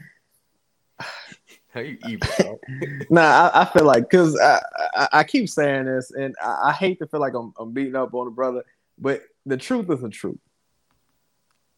How 1.75 1.81
you 1.81 1.99
evil? 2.09 2.61
nah, 3.11 3.51
I, 3.53 3.63
I, 3.63 3.65
feel 3.65 3.85
like 3.85 4.09
because 4.09 4.39
I, 4.39 4.63
I, 4.95 5.09
I 5.13 5.25
keep 5.25 5.49
saying 5.49 5.87
this, 5.87 6.13
and 6.13 6.37
I, 6.41 6.69
I 6.69 6.73
hate 6.73 7.01
to 7.01 7.07
feel 7.09 7.19
like 7.19 7.35
I'm, 7.35 7.53
I'm 7.59 7.73
beating 7.73 7.97
up 7.97 8.15
on 8.15 8.29
a 8.29 8.31
brother, 8.31 8.63
but 8.97 9.23
the 9.45 9.57
truth 9.57 9.91
is 9.91 10.01
the 10.01 10.09
truth. 10.09 10.39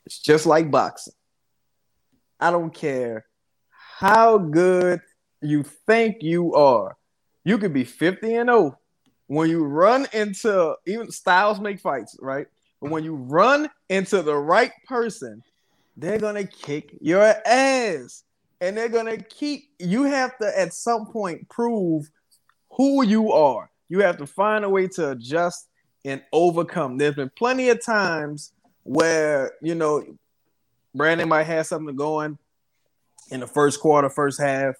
It's 0.04 0.18
just 0.18 0.44
like 0.44 0.70
boxing. 0.70 1.14
I 2.38 2.50
don't 2.50 2.74
care 2.74 3.24
how 3.70 4.36
good 4.36 5.00
you 5.40 5.62
think 5.62 6.22
you 6.22 6.54
are. 6.54 6.96
You 7.44 7.58
could 7.58 7.72
be 7.72 7.84
50 7.84 8.34
and 8.34 8.48
0. 8.48 8.78
When 9.28 9.50
you 9.50 9.64
run 9.64 10.06
into 10.12 10.74
even 10.86 11.10
styles 11.10 11.60
make 11.60 11.80
fights, 11.80 12.16
right? 12.20 12.46
But 12.80 12.90
when 12.90 13.04
you 13.04 13.14
run 13.14 13.68
into 13.88 14.22
the 14.22 14.36
right 14.36 14.72
person, 14.86 15.42
they're 15.96 16.18
gonna 16.18 16.46
kick 16.46 16.96
your 17.00 17.22
ass. 17.46 18.22
And 18.60 18.76
they're 18.76 18.88
gonna 18.88 19.18
keep 19.18 19.70
you 19.78 20.04
have 20.04 20.38
to 20.38 20.58
at 20.58 20.72
some 20.72 21.06
point 21.06 21.48
prove 21.48 22.08
who 22.70 23.04
you 23.04 23.32
are. 23.32 23.70
You 23.88 24.00
have 24.00 24.18
to 24.18 24.26
find 24.26 24.64
a 24.64 24.68
way 24.68 24.88
to 24.88 25.10
adjust 25.10 25.68
and 26.04 26.22
overcome. 26.32 26.98
There's 26.98 27.14
been 27.14 27.30
plenty 27.36 27.68
of 27.68 27.84
times 27.84 28.52
where 28.82 29.52
you 29.60 29.74
know 29.74 30.04
Brandon 30.94 31.28
might 31.28 31.44
have 31.44 31.66
something 31.66 31.96
going 31.96 32.38
in 33.30 33.40
the 33.40 33.46
first 33.46 33.80
quarter, 33.80 34.08
first 34.08 34.40
half, 34.40 34.76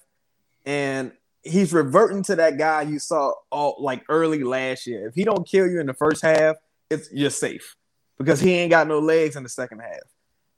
and 0.67 1.13
he's 1.43 1.71
reverting 1.71 2.21
to 2.23 2.35
that 2.35 2.57
guy 2.57 2.81
you 2.81 2.99
saw 2.99 3.31
all 3.49 3.77
like 3.79 4.03
early 4.09 4.43
last 4.43 4.85
year. 4.85 5.07
If 5.07 5.15
he 5.15 5.23
don't 5.23 5.47
kill 5.47 5.65
you 5.65 5.79
in 5.79 5.87
the 5.87 5.93
first 5.93 6.21
half, 6.21 6.57
it's 6.89 7.09
you're 7.11 7.29
safe 7.29 7.75
because 8.17 8.41
he 8.41 8.53
ain't 8.53 8.71
got 8.71 8.87
no 8.87 8.99
legs 8.99 9.37
in 9.37 9.43
the 9.43 9.49
second 9.49 9.79
half, 9.79 10.03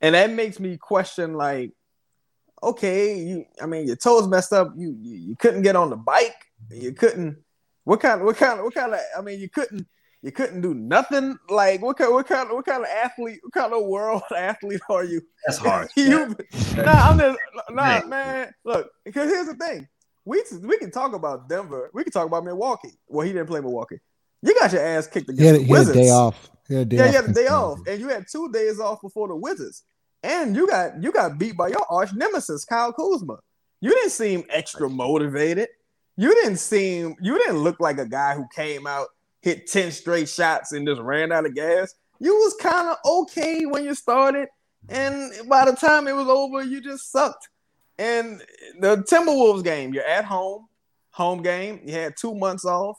and 0.01 0.15
that 0.15 0.31
makes 0.31 0.59
me 0.59 0.77
question 0.77 1.35
like, 1.35 1.71
okay, 2.61 3.19
you, 3.19 3.45
I 3.61 3.67
mean 3.67 3.85
your 3.85 3.95
toes 3.95 4.27
messed 4.27 4.51
up, 4.51 4.73
you, 4.75 4.97
you 4.99 5.15
you 5.15 5.35
couldn't 5.35 5.61
get 5.61 5.75
on 5.75 5.91
the 5.91 5.95
bike, 5.95 6.45
you 6.71 6.91
couldn't. 6.91 7.37
What 7.83 8.01
kind? 8.01 8.19
of 8.19 8.25
What 8.25 8.37
kind? 8.37 8.59
of 8.59 8.65
What 8.65 8.73
kind 8.73 8.93
of? 8.93 8.99
I 9.17 9.21
mean, 9.21 9.39
you 9.39 9.49
couldn't. 9.49 9.87
You 10.21 10.33
couldn't 10.33 10.59
do 10.59 10.73
nothing. 10.73 11.39
Like 11.49 11.81
what 11.81 11.97
kind? 11.97 12.11
What 12.11 12.27
kind? 12.27 12.49
What 12.49 12.65
kind 12.65 12.83
of 12.83 12.89
athlete? 12.89 13.39
What 13.41 13.53
kind 13.53 13.73
of 13.73 13.85
world 13.85 14.21
athlete 14.35 14.81
are 14.89 15.05
you? 15.05 15.21
That's 15.45 15.59
hard. 15.59 15.87
you, 15.95 16.35
nah, 16.75 17.09
I'm 17.09 17.17
just 17.17 17.39
nah, 17.69 18.05
man. 18.05 18.53
Look, 18.65 18.91
because 19.05 19.29
here's 19.29 19.47
the 19.47 19.55
thing 19.55 19.87
we 20.29 20.43
we 20.61 20.77
can 20.77 20.91
talk 20.91 21.13
about 21.13 21.49
Denver. 21.49 21.89
We 21.91 22.03
can 22.03 22.11
talk 22.11 22.27
about 22.27 22.45
Milwaukee. 22.45 22.91
Well, 23.07 23.25
he 23.25 23.33
didn't 23.33 23.47
play 23.47 23.61
Milwaukee. 23.61 23.99
You 24.43 24.53
got 24.57 24.71
your 24.71 24.85
ass 24.85 25.07
kicked 25.07 25.27
against 25.27 25.41
he 25.41 25.47
had, 25.47 25.55
the 25.55 25.67
Wizards. 25.67 25.97
He 25.97 26.01
had 26.01 26.05
a 26.05 26.07
day 26.07 26.11
off. 26.11 26.49
He 26.67 26.73
had 26.75 26.81
a 26.81 26.85
day 26.85 26.95
yeah, 26.97 27.03
off 27.03 27.09
you 27.09 27.15
had 27.15 27.29
a 27.29 27.33
day 27.33 27.47
off, 27.47 27.79
and 27.87 27.99
you 27.99 28.07
had 28.09 28.25
two 28.31 28.51
days 28.51 28.79
off 28.79 29.01
before 29.01 29.27
the 29.27 29.35
Wizards, 29.35 29.83
and 30.21 30.55
you 30.55 30.67
got 30.67 31.01
you 31.01 31.11
got 31.11 31.39
beat 31.39 31.57
by 31.57 31.69
your 31.69 31.83
arch 31.89 32.13
nemesis 32.13 32.63
Kyle 32.63 32.93
Kuzma. 32.93 33.39
You 33.81 33.89
didn't 33.89 34.11
seem 34.11 34.43
extra 34.49 34.87
motivated. 34.87 35.69
you 36.15 36.29
didn't 36.35 36.57
seem 36.57 37.15
you 37.21 37.37
didn't 37.39 37.57
look 37.57 37.79
like 37.79 37.97
a 37.97 38.05
guy 38.05 38.35
who 38.35 38.45
came 38.55 38.85
out, 38.85 39.07
hit 39.41 39.65
10 39.65 39.91
straight 39.91 40.29
shots 40.29 40.73
and 40.73 40.85
just 40.87 41.01
ran 41.01 41.31
out 41.31 41.47
of 41.47 41.55
gas. 41.55 41.95
You 42.19 42.35
was 42.35 42.55
kind 42.61 42.89
of 42.89 42.97
okay 43.03 43.65
when 43.65 43.83
you 43.83 43.95
started, 43.95 44.47
and 44.89 45.31
by 45.49 45.65
the 45.65 45.71
time 45.71 46.07
it 46.07 46.15
was 46.15 46.27
over, 46.27 46.63
you 46.63 46.81
just 46.81 47.11
sucked. 47.11 47.49
And 47.99 48.41
the 48.79 48.97
Timberwolves 48.97 49.63
game, 49.63 49.93
you're 49.93 50.05
at 50.05 50.23
home, 50.23 50.67
home 51.11 51.43
game. 51.43 51.81
You 51.83 51.93
had 51.93 52.15
two 52.15 52.33
months 52.33 52.63
off. 52.63 52.97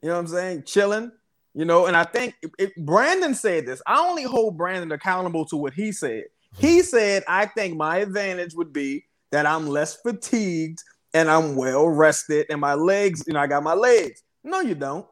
You 0.00 0.08
know 0.08 0.14
what 0.14 0.20
I'm 0.20 0.26
saying? 0.26 0.62
Chilling. 0.64 1.12
You 1.54 1.66
know, 1.66 1.84
and 1.86 1.96
I 1.96 2.04
think 2.04 2.34
it, 2.58 2.74
Brandon 2.76 3.34
said 3.34 3.66
this. 3.66 3.82
I 3.86 3.98
only 3.98 4.22
hold 4.22 4.56
Brandon 4.56 4.90
accountable 4.90 5.44
to 5.46 5.56
what 5.56 5.74
he 5.74 5.92
said. 5.92 6.24
He 6.56 6.78
hmm. 6.78 6.84
said, 6.84 7.24
I 7.28 7.44
think 7.44 7.76
my 7.76 7.98
advantage 7.98 8.54
would 8.54 8.72
be 8.72 9.04
that 9.32 9.44
I'm 9.44 9.66
less 9.66 9.96
fatigued 10.00 10.82
and 11.12 11.30
I'm 11.30 11.54
well 11.54 11.86
rested 11.86 12.46
and 12.48 12.60
my 12.60 12.74
legs, 12.74 13.24
you 13.26 13.34
know, 13.34 13.40
I 13.40 13.46
got 13.46 13.62
my 13.62 13.74
legs. 13.74 14.22
No, 14.44 14.60
you 14.60 14.74
don't. 14.74 15.06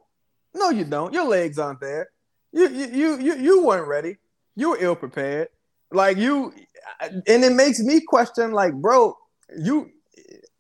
No, 0.55 0.71
you 0.71 0.85
don't. 0.85 1.12
Your 1.12 1.26
legs 1.26 1.59
aren't 1.59 1.81
there. 1.81 2.09
You 2.52 2.69
you 2.69 3.19
you 3.19 3.37
you 3.37 3.62
weren't 3.62 3.87
ready. 3.87 4.16
You 4.55 4.71
were 4.71 4.78
ill 4.81 4.97
prepared. 4.97 5.49
Like 5.93 6.16
you 6.16 6.55
and 7.00 7.45
it 7.45 7.52
makes 7.52 7.81
me 7.81 8.00
question, 8.00 8.52
like, 8.52 8.73
bro, 8.73 9.16
you 9.59 9.91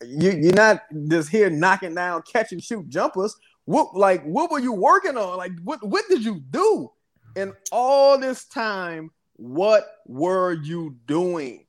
you 0.04 0.30
you're 0.32 0.52
not 0.52 0.82
just 1.08 1.30
here 1.30 1.50
knocking 1.50 1.94
down 1.94 2.22
catch 2.30 2.52
and 2.52 2.62
shoot 2.62 2.88
jumpers. 2.88 3.34
What 3.64 3.96
like 3.96 4.24
what 4.24 4.50
were 4.50 4.60
you 4.60 4.72
working 4.72 5.16
on? 5.16 5.36
Like 5.36 5.52
what 5.64 5.86
what 5.86 6.04
did 6.08 6.24
you 6.24 6.40
do? 6.50 6.90
in 7.36 7.52
all 7.70 8.18
this 8.18 8.46
time, 8.46 9.10
what 9.34 9.86
were 10.06 10.54
you 10.54 10.96
doing? 11.06 11.66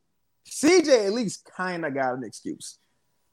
CJ 0.49 1.07
at 1.07 1.13
least 1.13 1.47
kind 1.55 1.85
of 1.85 1.93
got 1.93 2.15
an 2.15 2.23
excuse. 2.23 2.79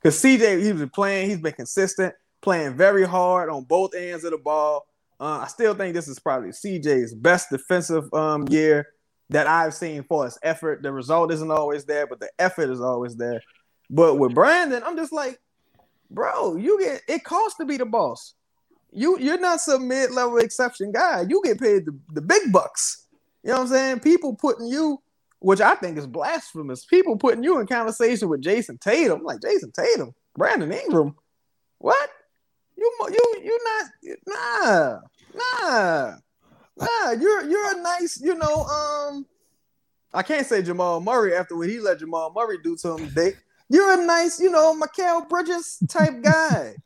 Because 0.03 0.21
CJ, 0.21 0.62
he 0.62 0.73
was 0.73 0.91
playing, 0.93 1.31
he's 1.31 1.41
been 1.41 1.53
consistent, 1.53 2.12
playing 2.43 2.76
very 2.76 3.07
hard 3.07 3.49
on 3.49 3.64
both 3.64 3.95
ends 3.95 4.25
of 4.25 4.33
the 4.33 4.38
ball. 4.38 4.85
Uh, 5.19 5.38
I 5.45 5.47
still 5.47 5.75
think 5.75 5.95
this 5.95 6.09
is 6.09 6.19
probably 6.19 6.50
CJ's 6.50 7.14
best 7.14 7.49
defensive 7.50 8.12
um, 8.12 8.47
year 8.49 8.88
that 9.31 9.47
I've 9.47 9.73
seen 9.73 10.03
for 10.03 10.25
his 10.25 10.37
effort. 10.43 10.83
The 10.83 10.93
result 10.93 11.33
isn't 11.33 11.50
always 11.50 11.85
there, 11.85 12.07
but 12.07 12.21
the 12.21 12.31
effort 12.38 12.69
is 12.69 12.81
always 12.81 13.17
there. 13.17 13.41
But 13.91 14.17
with 14.19 14.35
Brandon, 14.35 14.83
I'm 14.85 14.97
just 14.97 15.12
like, 15.12 15.38
bro, 16.11 16.57
you 16.57 16.79
get 16.81 17.03
it 17.09 17.25
costs 17.25 17.59
to 17.59 17.64
be 17.64 17.76
the 17.76 17.87
boss. 17.87 18.35
You 18.93 19.19
you're 19.19 19.41
not 19.41 19.61
some 19.61 19.88
mid 19.88 20.11
level 20.12 20.38
exception 20.38 20.93
guy. 20.93 21.25
You 21.29 21.43
get 21.45 21.61
paid 21.61 21.87
the, 21.87 21.99
the 22.12 22.23
big 22.23 22.53
bucks. 22.53 23.07
You 23.43 23.50
know 23.50 23.57
what 23.57 23.62
I'm 23.62 23.69
saying? 23.69 24.00
People 24.00 24.35
putting 24.35 24.67
you 24.67 25.00
which 25.45 25.61
I 25.61 25.75
think 25.75 25.99
is 25.99 26.07
blasphemous. 26.07 26.87
People 26.87 27.19
putting 27.19 27.45
you 27.45 27.61
in 27.61 27.67
conversation 27.67 28.31
with 28.31 28.41
Jayson 28.41 28.79
Tatum, 28.79 29.23
like 29.23 29.41
Jayson 29.41 29.73
Tatum, 29.73 30.14
Brandon 30.35 30.73
Ingram. 30.73 31.14
What? 31.79 32.09
You 32.76 32.91
you 33.11 33.41
you 33.43 33.59
not 33.64 34.19
nah 34.26 34.99
nah 35.35 36.17
nah. 36.79 37.11
You're 37.12 37.45
you're 37.45 37.79
a 37.79 37.83
nice 37.83 38.21
you 38.21 38.35
know 38.35 38.64
um. 38.64 39.26
I 40.14 40.23
can't 40.23 40.47
say 40.47 40.62
Jamal 40.62 41.00
Murray 41.00 41.35
after 41.35 41.57
what 41.57 41.69
he 41.69 41.81
let 41.81 41.99
Jamal 41.99 42.33
Murray 42.35 42.59
do 42.62 42.76
to 42.76 42.97
him. 42.97 43.09
Dick. 43.14 43.37
You're 43.68 44.00
a 44.00 44.06
nice 44.06 44.40
you 44.40 44.50
know 44.50 44.78
Mikal 44.78 45.28
Bridges 45.28 45.83
type 45.88 46.23
guy. 46.23 46.76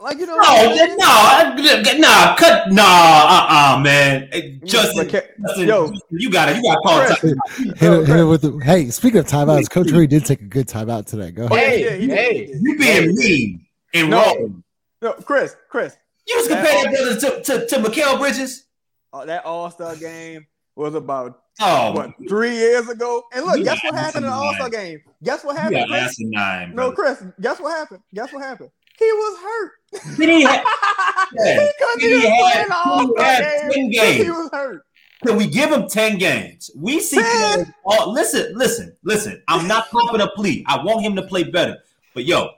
Like 0.00 0.18
you 0.18 0.24
know, 0.24 0.36
no, 0.36 0.74
no, 0.74 1.82
no, 1.82 2.34
cut, 2.38 2.72
no, 2.72 2.82
uh, 2.82 3.74
uh 3.76 3.80
man. 3.82 4.30
Justin, 4.64 5.10
Justin 5.10 5.68
yo, 5.68 5.92
you 6.10 6.30
got 6.30 6.48
it. 6.48 6.56
You 6.56 6.62
got 6.62 6.74
to 6.74 6.80
call 6.82 7.06
time. 7.06 7.76
Hit, 7.76 8.08
hit 8.08 8.20
it 8.20 8.24
with 8.24 8.40
the, 8.40 8.58
hey, 8.64 8.88
speaking 8.88 9.20
of 9.20 9.26
timeouts, 9.26 9.68
Coach 9.68 9.90
Ray 9.90 10.06
did 10.06 10.24
take 10.24 10.40
a 10.40 10.46
good 10.46 10.68
timeout 10.68 11.04
today. 11.04 11.32
Go 11.32 11.44
ahead. 11.44 11.58
Hey, 11.58 12.00
yeah, 12.00 12.14
hey, 12.14 12.50
you 12.62 12.78
being 12.78 13.14
mean 13.14 13.66
and 13.92 14.08
no, 14.08 14.24
wrong. 14.24 14.64
No, 15.02 15.12
Chris, 15.12 15.54
Chris, 15.68 15.98
you 16.26 16.36
was 16.38 16.48
comparing 16.48 16.92
that 16.92 17.20
brother 17.20 17.20
to, 17.20 17.42
to, 17.42 17.66
to 17.66 17.76
Mikal 17.76 18.18
Bridges. 18.18 18.64
Uh, 19.12 19.26
that 19.26 19.44
All 19.44 19.70
Star 19.70 19.96
game 19.96 20.46
was 20.76 20.94
about 20.94 21.42
oh 21.60 21.92
what 21.92 22.12
three 22.28 22.54
years 22.54 22.88
ago. 22.88 23.22
And 23.32 23.44
look, 23.44 23.62
guess 23.64 23.82
what 23.84 23.94
happened 23.94 24.24
in 24.24 24.30
the 24.30 24.36
All 24.36 24.54
Star 24.54 24.70
game? 24.70 25.00
Guess 25.22 25.44
what 25.44 25.56
happened? 25.56 25.86
Chris? 25.88 26.16
Nine, 26.18 26.74
no, 26.74 26.92
Chris. 26.92 27.22
Guess 27.40 27.60
what 27.60 27.76
happened? 27.76 28.00
Guess 28.14 28.32
what 28.32 28.42
happened? 28.42 28.70
He 28.98 29.06
was 29.06 29.40
hurt. 29.40 29.72
He, 30.18 30.42
had, 30.42 30.62
yeah. 31.32 31.68
he 31.98 32.06
he 32.06 32.28
had, 32.28 32.66
he 32.68 33.22
had 33.22 33.72
10 33.72 33.90
games. 33.90 34.24
He 34.24 34.30
was 34.30 34.50
hurt. 34.52 34.84
Can 35.26 35.36
we 35.36 35.46
give 35.46 35.70
him 35.70 35.88
10 35.88 36.18
games? 36.18 36.70
We 36.76 37.00
see 37.00 37.22
all, 37.84 38.12
listen, 38.12 38.52
listen, 38.54 38.94
listen. 39.02 39.42
I'm 39.48 39.66
not 39.66 39.90
pumping 39.90 40.20
a 40.20 40.28
plea. 40.28 40.64
I 40.66 40.82
want 40.82 41.02
him 41.02 41.16
to 41.16 41.22
play 41.22 41.44
better. 41.44 41.78
But 42.14 42.24
yo, 42.24 42.50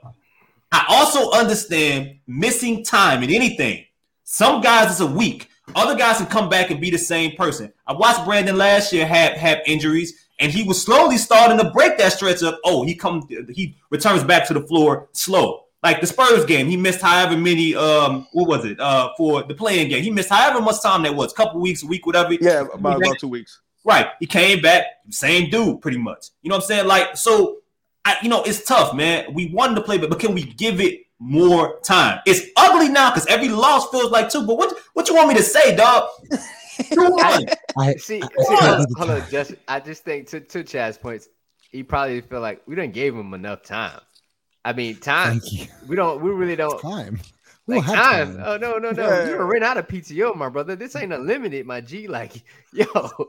I 0.71 0.85
also 0.89 1.31
understand 1.31 2.19
missing 2.27 2.83
time 2.83 3.23
in 3.23 3.29
anything. 3.29 3.85
Some 4.23 4.61
guys 4.61 4.91
it's 4.91 4.99
a 4.99 5.05
week. 5.05 5.49
Other 5.75 5.95
guys 5.95 6.17
can 6.17 6.25
come 6.27 6.49
back 6.49 6.71
and 6.71 6.81
be 6.81 6.89
the 6.89 6.97
same 6.97 7.35
person. 7.35 7.71
I 7.87 7.93
watched 7.93 8.25
Brandon 8.25 8.57
last 8.57 8.91
year 8.91 9.05
have 9.05 9.33
have 9.33 9.59
injuries, 9.65 10.27
and 10.39 10.51
he 10.51 10.63
was 10.63 10.81
slowly 10.81 11.17
starting 11.17 11.57
to 11.57 11.71
break 11.71 11.97
that 11.97 12.13
stretch 12.13 12.43
of 12.43 12.55
oh 12.65 12.83
he 12.83 12.95
come 12.95 13.27
he 13.49 13.75
returns 13.89 14.23
back 14.23 14.47
to 14.47 14.53
the 14.53 14.61
floor 14.61 15.09
slow. 15.13 15.61
Like 15.81 15.99
the 15.99 16.07
Spurs 16.07 16.45
game, 16.45 16.67
he 16.67 16.77
missed 16.77 17.01
however 17.01 17.37
many 17.37 17.75
um 17.75 18.27
what 18.33 18.47
was 18.47 18.65
it 18.65 18.79
uh 18.79 19.09
for 19.17 19.43
the 19.43 19.53
playing 19.53 19.89
game. 19.89 20.03
He 20.03 20.11
missed 20.11 20.29
however 20.29 20.61
much 20.61 20.81
time 20.81 21.03
that 21.03 21.15
was, 21.15 21.33
couple 21.33 21.59
weeks, 21.61 21.83
a 21.83 21.87
week, 21.87 22.05
whatever. 22.05 22.33
Yeah, 22.33 22.65
about, 22.73 22.97
about 22.97 23.19
two 23.19 23.27
weeks. 23.27 23.59
Right. 23.85 24.07
He 24.19 24.25
came 24.25 24.61
back, 24.61 24.85
same 25.09 25.49
dude, 25.49 25.81
pretty 25.81 25.97
much. 25.97 26.27
You 26.41 26.49
know 26.49 26.55
what 26.55 26.63
I'm 26.63 26.67
saying? 26.67 26.87
Like, 26.87 27.17
so 27.17 27.57
I, 28.05 28.15
you 28.21 28.29
know, 28.29 28.43
it's 28.43 28.63
tough, 28.63 28.93
man. 28.93 29.33
We 29.33 29.51
wanted 29.51 29.75
to 29.75 29.81
play, 29.81 29.97
but, 29.97 30.09
but 30.09 30.19
can 30.19 30.33
we 30.33 30.43
give 30.43 30.79
it 30.79 31.01
more 31.23 31.79
time? 31.79 32.19
It's 32.25 32.47
ugly 32.57 32.89
now 32.89 33.09
because 33.09 33.25
every 33.27 33.49
loss 33.49 33.89
feels 33.89 34.11
like 34.11 34.29
two. 34.29 34.45
But 34.45 34.57
what 34.57 34.75
what 34.93 35.07
you 35.07 35.15
want 35.15 35.29
me 35.29 35.35
to 35.35 35.43
say, 35.43 35.75
dog? 35.75 36.09
I, 36.91 37.45
I, 37.77 37.93
see, 37.95 38.19
see 38.19 38.21
hold, 38.37 38.87
hold 38.97 39.09
on, 39.11 39.23
just 39.29 39.53
I 39.67 39.79
just 39.79 40.03
think 40.03 40.27
to 40.29 40.39
to 40.39 40.63
Chad's 40.63 40.97
points, 40.97 41.29
he 41.69 41.83
probably 41.83 42.21
feel 42.21 42.41
like 42.41 42.61
we 42.67 42.75
didn't 42.75 42.93
give 42.93 43.15
him 43.15 43.33
enough 43.33 43.63
time. 43.63 43.99
I 44.65 44.73
mean, 44.73 44.97
time. 44.97 45.41
We 45.87 45.95
don't. 45.95 46.21
We 46.21 46.31
really 46.31 46.55
don't. 46.55 46.79
Time. 46.81 47.19
Like 47.67 47.85
time. 47.85 48.37
time. 48.37 48.43
Oh 48.45 48.57
no, 48.57 48.77
no, 48.77 48.91
no! 48.91 49.07
Yeah. 49.07 49.27
You're 49.27 49.45
ran 49.45 49.63
out 49.63 49.77
of 49.77 49.87
PTO, 49.87 50.35
my 50.35 50.49
brother. 50.49 50.75
This 50.75 50.95
ain't 50.95 51.13
unlimited, 51.13 51.65
my 51.65 51.81
G. 51.81 52.07
Like, 52.07 52.43
yo, 52.73 52.85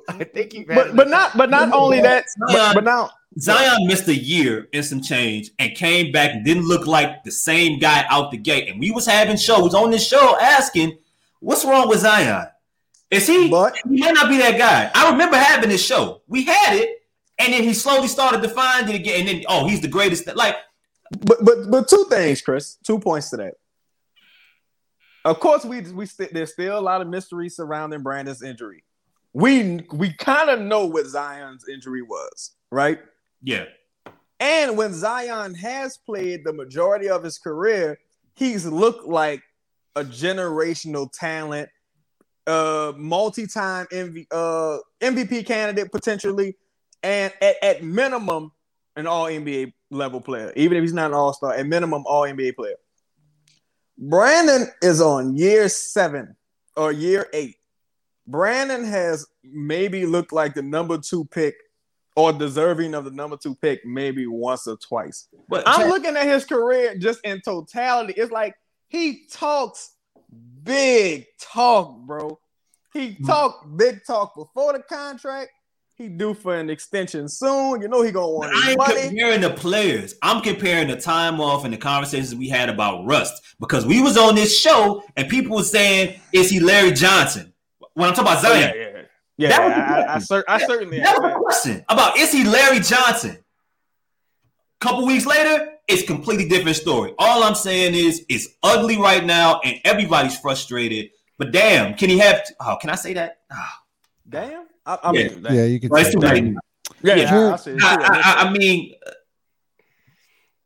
I 0.09 0.25
think 0.25 0.55
you. 0.55 0.67
But 0.67 0.97
but 0.97 1.09
not 1.09 1.37
but 1.37 1.51
not 1.51 1.73
only 1.73 2.01
that. 2.01 2.25
But, 2.49 2.75
but 2.75 2.85
now 2.85 3.11
Zion 3.39 3.87
missed 3.87 4.09
a 4.09 4.15
year 4.15 4.69
and 4.73 4.85
some 4.85 5.01
change 5.03 5.51
and 5.59 5.75
came 5.75 6.13
back 6.13 6.33
and 6.33 6.45
didn't 6.45 6.67
look 6.69 6.87
like 6.87 7.25
the 7.25 7.31
same 7.31 7.79
guy 7.79 8.05
out 8.09 8.31
the 8.31 8.37
gate. 8.37 8.69
And 8.69 8.79
we 8.79 8.91
was 8.91 9.07
having 9.07 9.37
shows 9.37 9.75
on 9.75 9.91
this 9.91 10.07
show 10.07 10.39
asking, 10.41 10.99
"What's 11.41 11.65
wrong 11.65 11.89
with 11.89 12.01
Zion? 12.01 12.47
Is 13.11 13.27
he? 13.27 13.49
But, 13.49 13.77
he 13.89 14.01
might 14.01 14.15
not 14.15 14.29
be 14.29 14.39
that 14.39 14.59
guy." 14.59 14.91
I 14.95 15.11
remember 15.11 15.37
having 15.37 15.69
this 15.69 15.85
show. 15.85 16.23
We 16.29 16.45
had 16.45 16.77
it, 16.77 17.03
and 17.39 17.53
then 17.53 17.65
he 17.65 17.75
slowly 17.75 18.09
started 18.09 18.43
to 18.43 18.49
find 18.49 18.89
it 18.89 18.95
again. 18.95 19.21
And 19.21 19.29
then, 19.29 19.45
oh, 19.49 19.67
he's 19.67 19.81
the 19.81 19.89
greatest. 19.89 20.27
Like 20.35 20.57
but 21.21 21.45
but 21.45 21.71
but 21.71 21.89
two 21.89 22.07
things, 22.09 22.41
Chris. 22.41 22.77
Two 22.83 22.99
points 22.99 23.31
to 23.31 23.37
that. 23.39 23.55
Of 25.25 25.41
course, 25.41 25.65
we 25.65 25.81
we 25.81 26.07
st- 26.07 26.33
there's 26.33 26.53
still 26.53 26.79
a 26.79 26.81
lot 26.81 27.01
of 27.01 27.09
mystery 27.09 27.49
surrounding 27.49 28.03
Brandon's 28.03 28.43
injury. 28.43 28.85
We 29.33 29.87
we 29.93 30.13
kind 30.13 30.51
of 30.51 30.61
know 30.61 30.87
what 30.87 31.07
Zion's 31.07 31.69
injury 31.69 32.03
was, 32.03 32.53
right? 32.71 33.01
Yeah. 33.45 33.67
And 34.41 34.77
when 34.77 34.93
Zion 34.93 35.55
has 35.55 35.99
played 35.99 36.45
the 36.45 36.53
majority 36.53 37.09
of 37.09 37.23
his 37.23 37.39
career, 37.39 38.01
he's 38.35 38.67
looked 38.67 39.07
like 39.07 39.43
a 39.95 40.03
generational 40.03 41.13
talent, 41.13 41.69
uh, 42.47 42.93
multi-time 42.97 43.87
MV, 43.93 44.27
uh, 44.31 44.79
MVP 45.01 45.47
candidate 45.47 45.93
potentially, 45.93 46.57
and 47.03 47.33
at, 47.41 47.57
at 47.63 47.85
minimum, 47.85 48.51
an 48.97 49.07
All 49.07 49.27
NBA 49.27 49.73
level 49.91 50.21
player, 50.21 50.53
even 50.57 50.77
if 50.77 50.83
he's 50.83 50.93
not 50.93 51.11
an 51.11 51.15
all 51.15 51.33
star, 51.33 51.55
at 51.55 51.67
minimum, 51.67 52.05
all 52.07 52.23
NBA 52.23 52.57
player. 52.57 52.77
Brandon 53.99 54.69
is 54.83 55.01
on 55.01 55.37
year 55.37 55.69
seven 55.69 56.37
or 56.77 56.93
year 56.93 57.29
eight. 57.33 57.57
Brandon 58.27 58.85
has 58.85 59.27
maybe 59.43 60.07
looked 60.07 60.33
like 60.33 60.55
the 60.55 60.63
number 60.63 60.99
two 60.99 61.25
pick 61.27 61.57
or 62.17 62.33
deserving 62.33 62.95
of 62.95 63.05
the 63.05 63.11
number 63.11 63.37
two 63.37 63.55
pick 63.55 63.85
maybe 63.85 64.27
once 64.27 64.67
or 64.67 64.77
twice. 64.77 65.29
But 65.49 65.65
I'm 65.67 65.89
looking 65.89 66.17
at 66.17 66.27
his 66.27 66.45
career 66.45 66.97
just 66.97 67.21
in 67.25 67.41
totality. 67.41 68.15
It's 68.17 68.33
like 68.33 68.55
he 68.89 69.27
talks 69.31 69.93
big 70.63 71.27
talk, 71.41 71.99
bro. 72.07 72.39
He 72.93 73.11
mm. 73.11 73.27
talked 73.27 73.77
big 73.77 74.05
talk 74.07 74.35
before 74.35 74.73
the 74.73 74.81
contract. 74.81 75.51
He 75.97 76.09
due 76.09 76.35
for 76.35 76.57
an 76.57 76.71
extension 76.71 77.29
soon. 77.29 77.81
You 77.81 77.87
know 77.87 78.03
he 78.03 78.11
gonna 78.11 78.29
want. 78.29 78.53
To. 78.53 78.59
I 78.59 78.71
ain't 78.71 78.79
money. 78.79 79.09
comparing 79.09 79.41
the 79.41 79.51
players. 79.51 80.15
I'm 80.23 80.43
comparing 80.43 80.89
the 80.89 80.97
time 80.97 81.41
off 81.41 81.65
and 81.65 81.73
the 81.73 81.79
conversations 81.79 82.35
we 82.35 82.49
had 82.49 82.69
about 82.69 83.05
Rust 83.07 83.55
because 83.61 83.87
we 83.87 84.03
was 84.03 84.17
on 84.17 84.35
this 84.35 84.59
show 84.59 85.05
and 85.17 85.29
people 85.29 85.57
were 85.57 85.63
saying, 85.63 86.19
"Is 86.33 86.51
he 86.51 86.59
Larry 86.59 86.93
Johnson?" 86.93 87.53
When 87.95 88.09
I'm 88.09 88.15
talking 88.15 88.33
about 88.33 88.43
Zion, 88.43 88.73
oh, 88.75 88.77
yeah, 88.77 88.91
yeah, 88.93 88.94
yeah. 89.37 89.49
That 89.49 89.69
yeah 89.69 90.13
I, 90.13 90.15
I, 90.15 90.19
cer- 90.19 90.45
I, 90.49 90.67
certainly 90.67 91.01
that 91.01 91.21
was 91.21 91.33
a 91.33 91.35
question 91.37 91.85
about 91.89 92.19
is 92.19 92.33
he 92.33 92.45
Larry 92.45 92.81
Johnson? 92.81 93.39
Couple 94.81 95.07
weeks 95.07 95.25
later, 95.25 95.73
it's 95.89 96.07
completely 96.07 96.47
different 96.49 96.77
story. 96.77 97.15
All 97.19 97.43
I'm 97.43 97.55
saying 97.55 97.95
is 97.95 98.25
it's 98.29 98.49
ugly 98.63 98.99
right 98.99 99.25
now, 99.25 99.61
and 99.65 99.81
everybody's 99.85 100.39
frustrated. 100.39 101.11
But 101.39 101.53
damn, 101.53 101.95
can 101.95 102.11
he 102.11 102.19
have? 102.19 102.43
Oh, 102.61 102.77
can 102.81 102.91
I 102.91 102.95
say 102.95 103.15
that? 103.15 103.39
Oh. 103.51 103.69
Damn. 104.29 104.67
I, 104.87 104.99
I 105.03 105.13
yeah. 105.13 105.29
mean, 105.29 105.47
yeah, 105.51 105.65
you 105.65 105.81
can. 105.81 105.91
Say 105.91 106.15
that. 106.15 106.57
Yeah, 107.03 107.15
yeah. 107.15 107.31
Jared, 107.31 107.53
I, 107.53 107.55
it 107.55 107.83
I, 107.83 107.97
too. 107.97 108.21
I, 108.25 108.35
I 108.39 108.51
mean, 108.53 108.95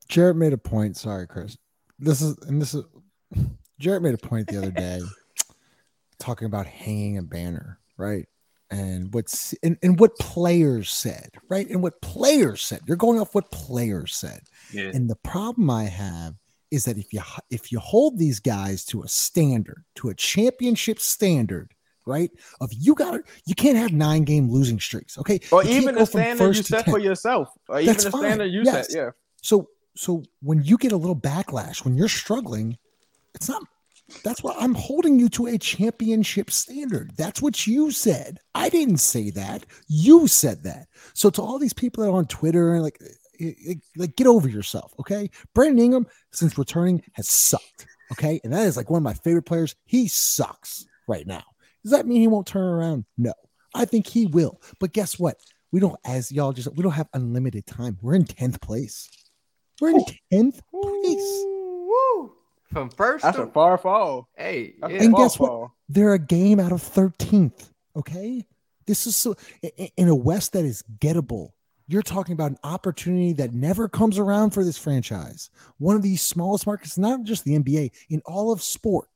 Jarrett 0.09 0.37
made 0.37 0.53
a 0.53 0.59
point. 0.59 0.97
Sorry, 0.97 1.27
Chris. 1.27 1.57
This 1.99 2.23
is 2.23 2.37
and 2.47 2.61
this 2.61 2.75
is 2.75 2.85
Jarrett 3.79 4.03
made 4.03 4.15
a 4.15 4.19
point 4.19 4.49
the 4.49 4.59
other 4.59 4.71
day 4.71 5.01
talking 6.19 6.47
about 6.47 6.67
hanging 6.67 7.19
a 7.19 7.23
banner, 7.23 7.79
right? 7.97 8.27
And 8.71 9.15
what's 9.15 9.55
and, 9.63 9.79
and 9.83 9.99
what 9.99 10.19
players 10.19 10.91
said, 10.93 11.31
right? 11.49 11.69
And 11.71 11.83
what 11.83 12.01
players 12.03 12.63
said. 12.63 12.81
You're 12.87 12.99
going 12.99 13.19
off 13.19 13.35
what 13.35 13.51
players 13.51 14.15
said. 14.15 14.41
yeah. 14.73 14.91
And 14.93 15.09
the 15.09 15.17
problem 15.17 15.71
I 15.71 15.85
have 15.85 16.35
is 16.71 16.85
that 16.85 16.99
if 16.99 17.13
you 17.15 17.23
if 17.51 17.73
you 17.73 17.79
hold 17.79 18.19
these 18.19 18.41
guys 18.41 18.85
to 18.87 19.03
a 19.03 19.09
standard, 19.09 19.85
to 19.95 20.11
a 20.11 20.15
championship 20.15 20.99
standard, 21.01 21.73
right? 22.05 22.31
Of 22.61 22.71
you 22.75 22.95
got 22.95 23.21
you 23.47 23.55
can't 23.55 23.79
have 23.79 23.93
nine 23.93 24.25
game 24.25 24.51
losing 24.51 24.79
streaks, 24.79 25.17
okay? 25.17 25.41
or 25.51 25.65
You 25.65 25.71
even 25.81 25.95
the 25.95 26.05
standard 26.05 26.55
you 26.57 26.63
set 26.63 26.85
10. 26.85 26.93
for 26.93 26.99
yourself, 27.01 27.49
or 27.71 27.81
even 27.81 27.87
That's 27.95 28.05
the 28.05 28.11
fine. 28.11 28.21
standard 28.23 28.47
you 28.53 28.63
Yes. 28.65 28.93
set. 28.93 28.97
Yeah. 28.99 29.11
So 29.41 29.71
so 29.97 30.23
when 30.43 30.63
you 30.63 30.77
get 30.77 30.93
a 30.93 30.97
little 30.99 31.17
backlash, 31.17 31.87
when 31.87 31.97
you're 31.97 32.09
struggling, 32.09 32.77
it's 33.35 33.49
not 33.49 33.63
that's 34.25 34.43
why 34.43 34.55
I'm 34.59 34.75
holding 34.75 35.19
you 35.19 35.29
to 35.31 35.47
a 35.49 35.59
championship 35.59 36.51
standard. 36.51 37.13
That's 37.17 37.43
what 37.43 37.67
you 37.67 37.91
said. 37.91 38.39
I 38.55 38.69
didn't 38.69 38.99
say 38.99 39.31
that. 39.31 39.67
You 39.87 40.27
said 40.27 40.63
that. 40.65 40.89
So 41.15 41.31
to 41.31 41.43
all 41.43 41.59
these 41.59 41.75
people 41.75 42.03
that 42.03 42.11
are 42.11 42.17
on 42.17 42.27
Twitter 42.27 42.75
and 42.75 42.83
like 42.83 42.99
eh, 43.41 43.53
eh, 43.69 43.75
like 43.97 44.17
get 44.17 44.27
over 44.27 44.49
yourself, 44.49 44.95
okay? 44.99 45.31
Brandon 45.55 45.85
Ingram 45.85 46.07
since 46.33 46.57
returning 46.57 47.03
has 47.13 47.29
sucked, 47.29 47.87
okay? 48.13 48.41
And 48.45 48.53
that 48.53 48.67
is 48.67 48.77
like 48.77 48.91
one 48.91 48.99
of 48.99 49.05
my 49.05 49.15
favorite 49.15 49.47
players. 49.47 49.75
He 49.85 50.09
sucks 50.09 50.87
right 51.07 51.27
now. 51.27 51.45
Does 51.83 51.93
that 51.93 52.07
mean 52.07 52.21
he 52.21 52.29
won't 52.29 52.47
turn 52.47 52.65
around? 52.65 53.05
No. 53.19 53.35
I 53.75 53.85
think 53.85 54.07
he 54.07 54.27
will. 54.27 54.61
But 54.81 54.93
guess 54.93 55.19
what? 55.19 55.37
We 55.71 55.81
don't 55.81 55.97
as 56.07 56.33
y'all 56.33 56.53
just 56.53 56.75
we 56.75 56.83
don't 56.83 56.93
have 56.93 57.09
unlimited 57.13 57.67
time. 57.67 57.99
We're 58.01 58.15
in 58.15 58.25
10th 58.25 58.63
place. 58.63 59.09
We're 59.81 59.91
in 59.91 60.05
10th 60.33 60.61
place. 60.71 61.58
Woo! 62.71 62.75
From 62.81 62.91
first 62.91 63.23
That's 63.25 63.37
to 63.37 63.45
a 63.45 63.47
far 63.51 63.79
fall. 63.79 64.29
hey, 64.37 64.75
yeah. 64.79 64.87
And 64.89 65.13
far 65.13 65.25
guess 65.25 65.39
what? 65.39 65.71
They're 65.89 66.15
a 66.15 66.19
game 66.19 66.61
out 66.61 66.73
of 66.73 66.83
13th. 66.83 67.71
Okay. 67.97 68.45
This 68.87 69.07
is 69.07 69.17
so 69.17 69.35
i- 69.65 69.73
i- 69.79 69.93
in 69.97 70.09
a 70.09 70.15
West 70.15 70.53
that 70.53 70.65
is 70.65 70.83
gettable. 70.99 71.51
You're 71.89 72.03
talking 72.03 72.35
about 72.35 72.51
an 72.51 72.59
opportunity 72.65 73.33
that 73.35 73.55
never 73.55 73.89
comes 73.89 74.19
around 74.19 74.51
for 74.51 74.63
this 74.65 74.77
franchise. 74.79 75.49
One 75.79 75.97
of 75.97 76.03
the 76.03 76.17
smallest 76.17 76.67
markets, 76.67 76.99
not 76.99 77.23
just 77.25 77.45
the 77.45 77.55
NBA, 77.55 77.91
in 78.11 78.21
all 78.27 78.53
of 78.53 78.63
sport. 78.63 79.09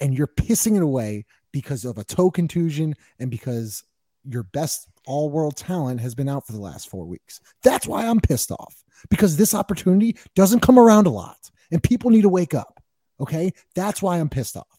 And 0.00 0.16
you're 0.16 0.26
pissing 0.26 0.76
it 0.76 0.82
away 0.82 1.24
because 1.52 1.84
of 1.84 1.98
a 1.98 2.04
toe 2.04 2.30
contusion 2.30 2.94
and 3.18 3.30
because 3.30 3.84
your 4.28 4.42
best 4.42 4.88
all 5.06 5.28
world 5.30 5.56
talent 5.56 6.00
has 6.00 6.14
been 6.14 6.28
out 6.28 6.46
for 6.46 6.52
the 6.52 6.60
last 6.60 6.88
four 6.88 7.04
weeks. 7.06 7.40
That's 7.62 7.86
why 7.86 8.06
I'm 8.06 8.20
pissed 8.20 8.50
off 8.50 8.82
because 9.10 9.36
this 9.36 9.54
opportunity 9.54 10.16
doesn't 10.34 10.60
come 10.60 10.78
around 10.78 11.06
a 11.06 11.10
lot 11.10 11.50
and 11.74 11.82
people 11.82 12.10
need 12.10 12.22
to 12.22 12.28
wake 12.30 12.54
up. 12.54 12.82
Okay. 13.20 13.52
That's 13.74 14.00
why 14.00 14.18
I'm 14.18 14.30
pissed 14.30 14.56
off. 14.56 14.78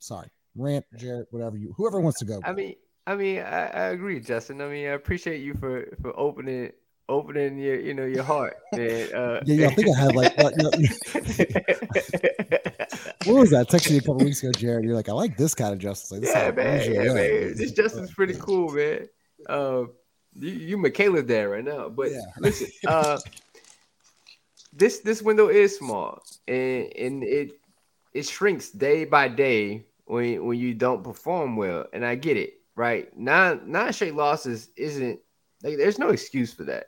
Sorry. 0.00 0.28
Rant, 0.56 0.84
Jarrett, 0.98 1.28
whatever 1.30 1.56
you, 1.56 1.72
whoever 1.76 2.00
wants 2.00 2.18
to 2.18 2.26
go. 2.26 2.40
I 2.44 2.52
mean, 2.52 2.74
I 3.06 3.16
mean, 3.16 3.38
I, 3.38 3.66
I 3.66 3.82
agree, 3.88 4.20
Justin. 4.20 4.60
I 4.60 4.68
mean, 4.68 4.86
I 4.86 4.90
appreciate 4.92 5.40
you 5.40 5.54
for 5.54 5.86
for 6.00 6.16
opening 6.18 6.70
opening 7.08 7.58
your 7.58 7.78
you 7.80 7.92
know 7.92 8.04
your 8.04 8.22
heart. 8.22 8.56
Man. 8.72 9.12
Uh, 9.14 9.40
yeah, 9.44 9.54
yeah. 9.54 9.66
I 9.68 9.74
think 9.74 9.88
I 9.96 10.00
had 10.00 10.14
like, 10.14 10.36
what, 10.38 10.54
you 10.56 10.62
know, 10.62 10.70
what 13.24 13.40
was 13.40 13.50
that? 13.50 13.66
I 13.68 13.76
texted 13.76 13.90
you 13.90 13.98
a 13.98 14.00
couple 14.00 14.18
weeks 14.18 14.42
ago, 14.42 14.52
Jared. 14.52 14.84
You're 14.84 14.94
like, 14.94 15.08
I 15.08 15.12
like 15.12 15.36
this 15.36 15.54
kind 15.54 15.72
of 15.72 15.78
justice. 15.80 16.12
Like, 16.12 16.20
this 16.20 16.30
is 16.30 16.36
yeah, 16.36 16.50
man, 16.52 16.92
yeah, 16.92 17.14
man. 17.14 17.56
This 17.56 17.72
Justin's 17.72 18.12
pretty 18.14 18.34
cool, 18.34 18.72
man. 18.72 19.08
Uh, 19.48 19.84
you, 20.34 20.50
you 20.50 20.78
Michaela 20.78 21.22
there 21.22 21.50
right 21.50 21.64
now, 21.64 21.88
but 21.88 22.10
Yeah. 22.10 22.20
listen, 22.38 22.68
uh, 22.86 23.18
this 24.76 25.00
this 25.00 25.22
window 25.22 25.48
is 25.48 25.76
small, 25.76 26.22
and 26.48 26.92
and 26.96 27.24
it 27.24 27.52
it 28.12 28.26
shrinks 28.26 28.70
day 28.70 29.04
by 29.04 29.28
day 29.28 29.86
when 30.04 30.44
when 30.44 30.58
you 30.58 30.74
don't 30.74 31.04
perform 31.04 31.56
well, 31.56 31.86
and 31.92 32.04
I 32.04 32.14
get 32.14 32.36
it, 32.36 32.54
right? 32.74 33.16
Nine 33.16 33.62
nine 33.66 33.92
straight 33.92 34.14
losses 34.14 34.70
isn't 34.76 35.20
like 35.62 35.76
there's 35.76 35.98
no 35.98 36.08
excuse 36.08 36.52
for 36.52 36.64
that. 36.64 36.86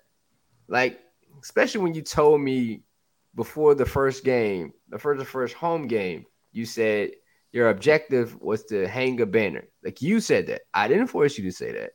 Like, 0.69 1.01
especially 1.43 1.83
when 1.83 1.95
you 1.95 2.03
told 2.03 2.41
me 2.41 2.83
before 3.35 3.75
the 3.75 3.87
first 3.87 4.25
game, 4.25 4.73
the 4.89 4.99
first 4.99 5.19
the 5.19 5.25
first 5.25 5.55
home 5.55 5.87
game, 5.87 6.27
you 6.53 6.67
said 6.67 7.11
your 7.53 7.71
objective 7.71 8.39
was 8.41 8.65
to 8.65 8.87
hang 8.89 9.21
a 9.21 9.27
banner. 9.27 9.65
Like 9.83 10.03
you 10.03 10.21
said 10.21 10.49
that. 10.49 10.63
I 10.75 10.89
didn't 10.89 11.07
force 11.07 11.39
you 11.39 11.45
to 11.45 11.53
say 11.53 11.73
that. 11.73 11.93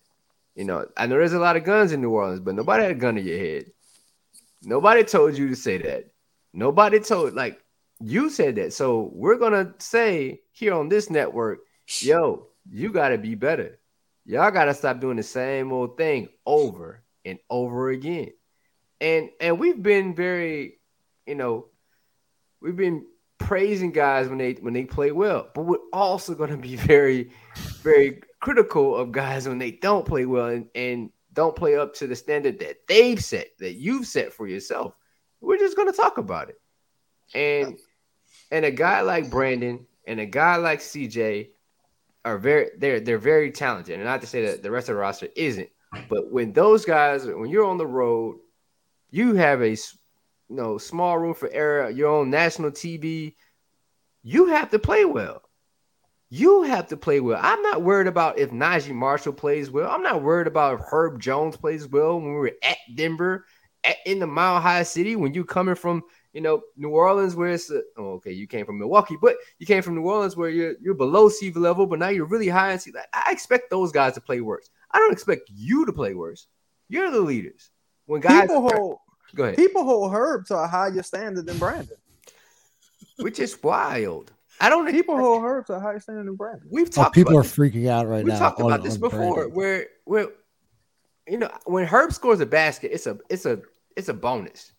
You 0.55 0.65
know, 0.65 0.85
I 0.97 1.05
know 1.05 1.17
there's 1.17 1.33
a 1.33 1.39
lot 1.39 1.55
of 1.55 1.63
guns 1.63 1.91
in 1.91 2.01
New 2.01 2.09
Orleans, 2.09 2.39
but 2.39 2.55
nobody 2.55 2.83
had 2.83 2.91
a 2.91 2.95
gun 2.95 3.17
in 3.17 3.25
your 3.25 3.37
head. 3.37 3.65
Nobody 4.63 5.03
told 5.03 5.37
you 5.37 5.49
to 5.49 5.55
say 5.55 5.77
that. 5.79 6.11
Nobody 6.53 6.99
told 6.99 7.33
like 7.33 7.61
you 7.99 8.29
said 8.29 8.55
that. 8.55 8.73
So 8.73 9.11
we're 9.13 9.37
gonna 9.37 9.73
say 9.79 10.41
here 10.51 10.73
on 10.73 10.89
this 10.89 11.09
network, 11.09 11.59
yo, 11.99 12.47
you 12.69 12.91
gotta 12.91 13.17
be 13.17 13.35
better. 13.35 13.79
Y'all 14.25 14.51
gotta 14.51 14.73
stop 14.73 14.99
doing 14.99 15.17
the 15.17 15.23
same 15.23 15.71
old 15.71 15.97
thing 15.97 16.29
over 16.45 17.03
and 17.25 17.39
over 17.49 17.89
again. 17.89 18.31
And 18.99 19.29
and 19.39 19.59
we've 19.59 19.81
been 19.81 20.15
very, 20.15 20.79
you 21.25 21.35
know, 21.35 21.67
we've 22.61 22.75
been 22.75 23.05
praising 23.39 23.91
guys 23.91 24.27
when 24.27 24.37
they 24.37 24.53
when 24.53 24.73
they 24.73 24.85
play 24.85 25.11
well, 25.11 25.49
but 25.53 25.63
we're 25.63 25.77
also 25.91 26.35
gonna 26.35 26.57
be 26.57 26.75
very, 26.77 27.31
very 27.81 28.21
critical 28.39 28.95
of 28.95 29.11
guys 29.11 29.47
when 29.47 29.57
they 29.57 29.71
don't 29.71 30.05
play 30.05 30.25
well 30.25 30.47
and, 30.47 30.67
and 30.75 31.11
don't 31.33 31.55
play 31.55 31.75
up 31.75 31.93
to 31.95 32.07
the 32.07 32.15
standard 32.15 32.59
that 32.59 32.87
they've 32.87 33.23
set, 33.23 33.47
that 33.59 33.73
you've 33.73 34.07
set 34.07 34.33
for 34.33 34.47
yourself. 34.47 34.95
We're 35.39 35.57
just 35.57 35.77
gonna 35.77 35.93
talk 35.93 36.17
about 36.17 36.49
it. 36.49 36.59
And 37.33 37.77
and 38.51 38.65
a 38.65 38.71
guy 38.71 39.01
like 39.01 39.29
Brandon 39.29 39.85
and 40.05 40.19
a 40.19 40.25
guy 40.25 40.57
like 40.57 40.79
CJ 40.79 41.49
are 42.25 42.37
very 42.37 42.69
they're 42.77 42.99
they're 42.99 43.17
very 43.17 43.51
talented. 43.51 43.95
And 43.95 44.03
not 44.03 44.21
to 44.21 44.27
say 44.27 44.45
that 44.45 44.63
the 44.63 44.71
rest 44.71 44.89
of 44.89 44.95
the 44.95 45.01
roster 45.01 45.27
isn't, 45.35 45.69
but 46.09 46.31
when 46.31 46.53
those 46.53 46.85
guys, 46.85 47.25
when 47.25 47.49
you're 47.49 47.65
on 47.65 47.77
the 47.77 47.87
road, 47.87 48.37
you 49.09 49.35
have 49.35 49.61
a 49.61 49.69
you 49.71 49.77
know 50.49 50.77
small 50.77 51.17
room 51.17 51.33
for 51.33 51.49
error, 51.51 51.89
your 51.89 52.09
own 52.09 52.29
national 52.29 52.71
TV. 52.71 53.35
You 54.23 54.47
have 54.47 54.69
to 54.71 54.79
play 54.79 55.05
well. 55.05 55.41
You 56.33 56.63
have 56.63 56.87
to 56.87 56.97
play 56.97 57.19
well. 57.19 57.41
I'm 57.43 57.61
not 57.61 57.81
worried 57.81 58.07
about 58.07 58.39
if 58.39 58.51
Naji 58.51 58.95
Marshall 58.95 59.33
plays 59.33 59.69
well. 59.69 59.91
I'm 59.91 60.01
not 60.01 60.23
worried 60.23 60.47
about 60.47 60.79
if 60.79 60.85
Herb 60.89 61.19
Jones 61.19 61.57
plays 61.57 61.89
well 61.89 62.15
when 62.15 62.29
we 62.29 62.39
were 62.39 62.53
at 62.63 62.77
Denver, 62.95 63.45
at, 63.83 63.97
in 64.05 64.19
the 64.19 64.27
Mile 64.27 64.61
High 64.61 64.83
City. 64.83 65.17
When 65.17 65.33
you 65.33 65.43
coming 65.43 65.75
from 65.75 66.03
you 66.31 66.39
know 66.39 66.61
New 66.77 66.87
Orleans, 66.87 67.35
where 67.35 67.49
it's 67.49 67.69
a, 67.69 67.81
oh, 67.97 68.13
okay, 68.13 68.31
you 68.31 68.47
came 68.47 68.65
from 68.65 68.79
Milwaukee, 68.79 69.17
but 69.21 69.35
you 69.59 69.65
came 69.65 69.83
from 69.83 69.95
New 69.95 70.03
Orleans 70.03 70.37
where 70.37 70.49
you're 70.49 70.75
you're 70.81 70.93
below 70.93 71.27
sea 71.27 71.51
level, 71.51 71.85
but 71.85 71.99
now 71.99 72.07
you're 72.07 72.25
really 72.25 72.47
high 72.47 72.71
in 72.71 72.79
sea. 72.79 72.93
I 73.13 73.29
expect 73.29 73.69
those 73.69 73.91
guys 73.91 74.13
to 74.13 74.21
play 74.21 74.39
worse. 74.39 74.69
I 74.89 74.99
don't 74.99 75.11
expect 75.11 75.49
you 75.53 75.85
to 75.85 75.91
play 75.91 76.13
worse. 76.13 76.47
You're 76.87 77.11
the 77.11 77.19
leaders. 77.19 77.69
When 78.05 78.21
guys, 78.21 78.43
People 78.43 78.61
hold 78.61 78.97
go 79.35 79.43
ahead, 79.43 79.57
people 79.57 79.83
hold 79.83 80.13
Herb 80.13 80.45
to 80.45 80.57
a 80.57 80.65
higher 80.65 81.03
standard 81.03 81.45
than 81.45 81.57
Brandon. 81.57 81.97
which 83.17 83.37
is 83.39 83.61
wild. 83.61 84.31
I 84.61 84.69
don't. 84.69 84.89
People 84.91 85.17
hold 85.17 85.43
Herb 85.43 85.65
to 85.67 85.73
a 85.73 85.79
higher 85.79 85.99
standard 85.99 86.27
than 86.27 86.35
Brandon. 86.35 86.67
We've 86.71 86.87
Oh, 86.87 86.91
talked. 86.91 87.15
people 87.15 87.33
about 87.33 87.45
are 87.45 87.49
freaking 87.49 87.87
out 87.89 88.07
right 88.07 88.19
now. 88.19 88.23
we 88.23 88.31
now. 88.31 88.39
talked 88.39 88.59
on- 88.61 88.67
about 88.71 88.83
this 88.83 88.93
on 88.95 88.99
before 89.01 89.19
Brandon. 89.33 89.53
where 89.55 89.87
where 90.05 90.27
you 91.27 91.37
know 91.37 91.49
when 91.65 91.85
herb 91.85 92.11
scores 92.13 92.39
a 92.39 92.45
basket 92.45 92.91
it's 92.93 93.05
a 93.07 93.17
it's 93.29 93.45
a 93.45 93.61
it's 93.95 94.09
a 94.09 94.13
bonus 94.13 94.73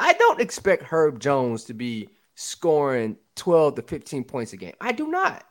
i 0.00 0.14
don't 0.14 0.40
expect 0.40 0.82
herb 0.84 1.20
jones 1.20 1.64
to 1.64 1.74
be 1.74 2.08
scoring 2.36 3.16
12 3.36 3.74
to 3.76 3.82
15 3.82 4.24
points 4.24 4.54
a 4.54 4.56
game 4.56 4.72
i 4.80 4.92
do 4.92 5.06
not 5.08 5.44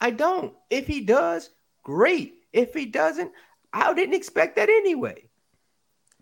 i 0.00 0.10
don't 0.10 0.54
if 0.70 0.86
he 0.86 1.00
does 1.00 1.50
great 1.82 2.34
if 2.52 2.72
he 2.74 2.86
doesn't 2.86 3.32
i 3.72 3.92
didn't 3.92 4.14
expect 4.14 4.54
that 4.56 4.68
anyway 4.68 5.28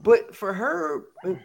but 0.03 0.35
for 0.35 0.53
herb 0.55 1.03
when 1.23 1.41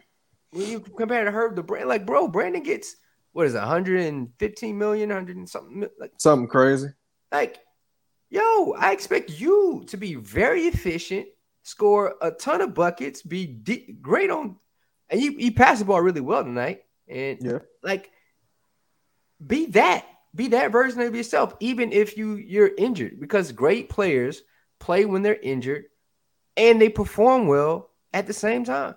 you 0.54 0.80
compare 0.80 1.25
to 1.25 1.32
herb 1.32 1.58
to 1.58 1.63
brand 1.63 1.89
like 1.89 2.06
bro 2.06 2.30
brandon 2.30 2.63
gets 2.63 2.95
what 3.39 3.47
is 3.47 3.56
it 3.56 3.60
115 3.60 4.78
million 4.78 5.08
100 5.08 5.38
and 5.38 5.47
something 5.49 5.88
like 5.97 6.12
Something 6.17 6.49
crazy. 6.49 6.89
like, 7.32 7.60
yo, 8.30 8.73
I 8.78 8.91
expect 8.91 9.39
you 9.39 9.86
to 9.88 9.95
be 9.95 10.15
very 10.15 10.63
efficient, 10.63 11.25
score 11.63 12.15
a 12.21 12.32
ton 12.32 12.60
of 12.60 12.73
buckets, 12.73 13.21
be 13.21 13.45
de- 13.47 13.93
great 14.02 14.30
on, 14.30 14.58
and 15.10 15.21
you 15.21 15.32
you 15.32 15.54
pass 15.54 15.80
the 15.80 15.86
ball 15.86 16.02
really 16.02 16.19
well 16.19 16.43
tonight, 16.43 16.82
and 17.08 17.38
Yeah. 17.41 17.60
like, 17.82 18.12
be 19.47 19.67
that, 19.67 20.06
be 20.36 20.49
that 20.49 20.73
version 20.73 20.99
of 20.99 21.15
yourself, 21.15 21.56
even 21.62 21.93
if 21.93 22.17
you 22.17 22.36
you're 22.36 22.75
injured, 22.78 23.21
because 23.21 23.54
great 23.54 23.88
players 23.88 24.41
play 24.80 25.06
when 25.06 25.21
they're 25.21 25.39
injured, 25.41 25.86
and 26.58 26.82
they 26.82 26.89
perform 26.89 27.47
well 27.47 27.89
at 28.12 28.28
the 28.28 28.34
same 28.34 28.65
time. 28.65 28.95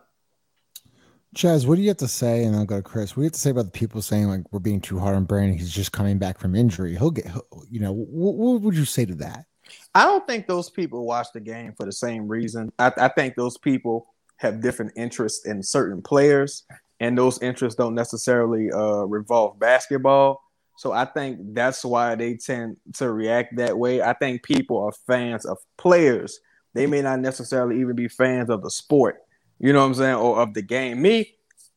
Chaz, 1.34 1.66
what 1.66 1.76
do 1.76 1.82
you 1.82 1.88
have 1.88 1.96
to 1.98 2.08
say? 2.08 2.44
And 2.44 2.54
I'll 2.54 2.66
go 2.66 2.76
to 2.76 2.82
Chris. 2.82 3.12
What 3.12 3.20
do 3.20 3.22
you 3.22 3.26
have 3.26 3.32
to 3.32 3.38
say 3.38 3.50
about 3.50 3.64
the 3.64 3.70
people 3.70 4.02
saying 4.02 4.28
like 4.28 4.42
we're 4.52 4.58
being 4.58 4.80
too 4.80 4.98
hard 4.98 5.16
on 5.16 5.24
Brandon? 5.24 5.56
He's 5.56 5.72
just 5.72 5.92
coming 5.92 6.18
back 6.18 6.38
from 6.38 6.54
injury. 6.54 6.96
He'll 6.96 7.10
get, 7.10 7.26
you 7.70 7.80
know, 7.80 7.92
what, 7.92 8.34
what 8.34 8.60
would 8.60 8.76
you 8.76 8.84
say 8.84 9.06
to 9.06 9.14
that? 9.16 9.46
I 9.94 10.04
don't 10.04 10.26
think 10.26 10.46
those 10.46 10.68
people 10.68 11.06
watch 11.06 11.28
the 11.32 11.40
game 11.40 11.72
for 11.74 11.86
the 11.86 11.92
same 11.92 12.28
reason. 12.28 12.70
I, 12.78 12.92
I 12.98 13.08
think 13.08 13.34
those 13.34 13.56
people 13.56 14.08
have 14.36 14.60
different 14.60 14.92
interests 14.96 15.46
in 15.46 15.62
certain 15.62 16.02
players, 16.02 16.64
and 17.00 17.16
those 17.16 17.40
interests 17.40 17.78
don't 17.78 17.94
necessarily 17.94 18.70
uh, 18.70 19.04
revolve 19.04 19.58
basketball. 19.58 20.42
So 20.76 20.92
I 20.92 21.04
think 21.04 21.38
that's 21.54 21.84
why 21.84 22.14
they 22.14 22.34
tend 22.34 22.76
to 22.94 23.10
react 23.10 23.56
that 23.56 23.78
way. 23.78 24.02
I 24.02 24.12
think 24.14 24.42
people 24.42 24.82
are 24.82 24.92
fans 25.06 25.46
of 25.46 25.58
players. 25.78 26.40
They 26.74 26.86
may 26.86 27.02
not 27.02 27.20
necessarily 27.20 27.80
even 27.80 27.94
be 27.94 28.08
fans 28.08 28.50
of 28.50 28.62
the 28.62 28.70
sport. 28.70 29.20
You 29.62 29.72
know 29.72 29.80
what 29.80 29.86
I'm 29.86 29.94
saying? 29.94 30.16
Or 30.16 30.40
of 30.40 30.52
the 30.54 30.60
game. 30.60 31.00
Me, 31.00 31.34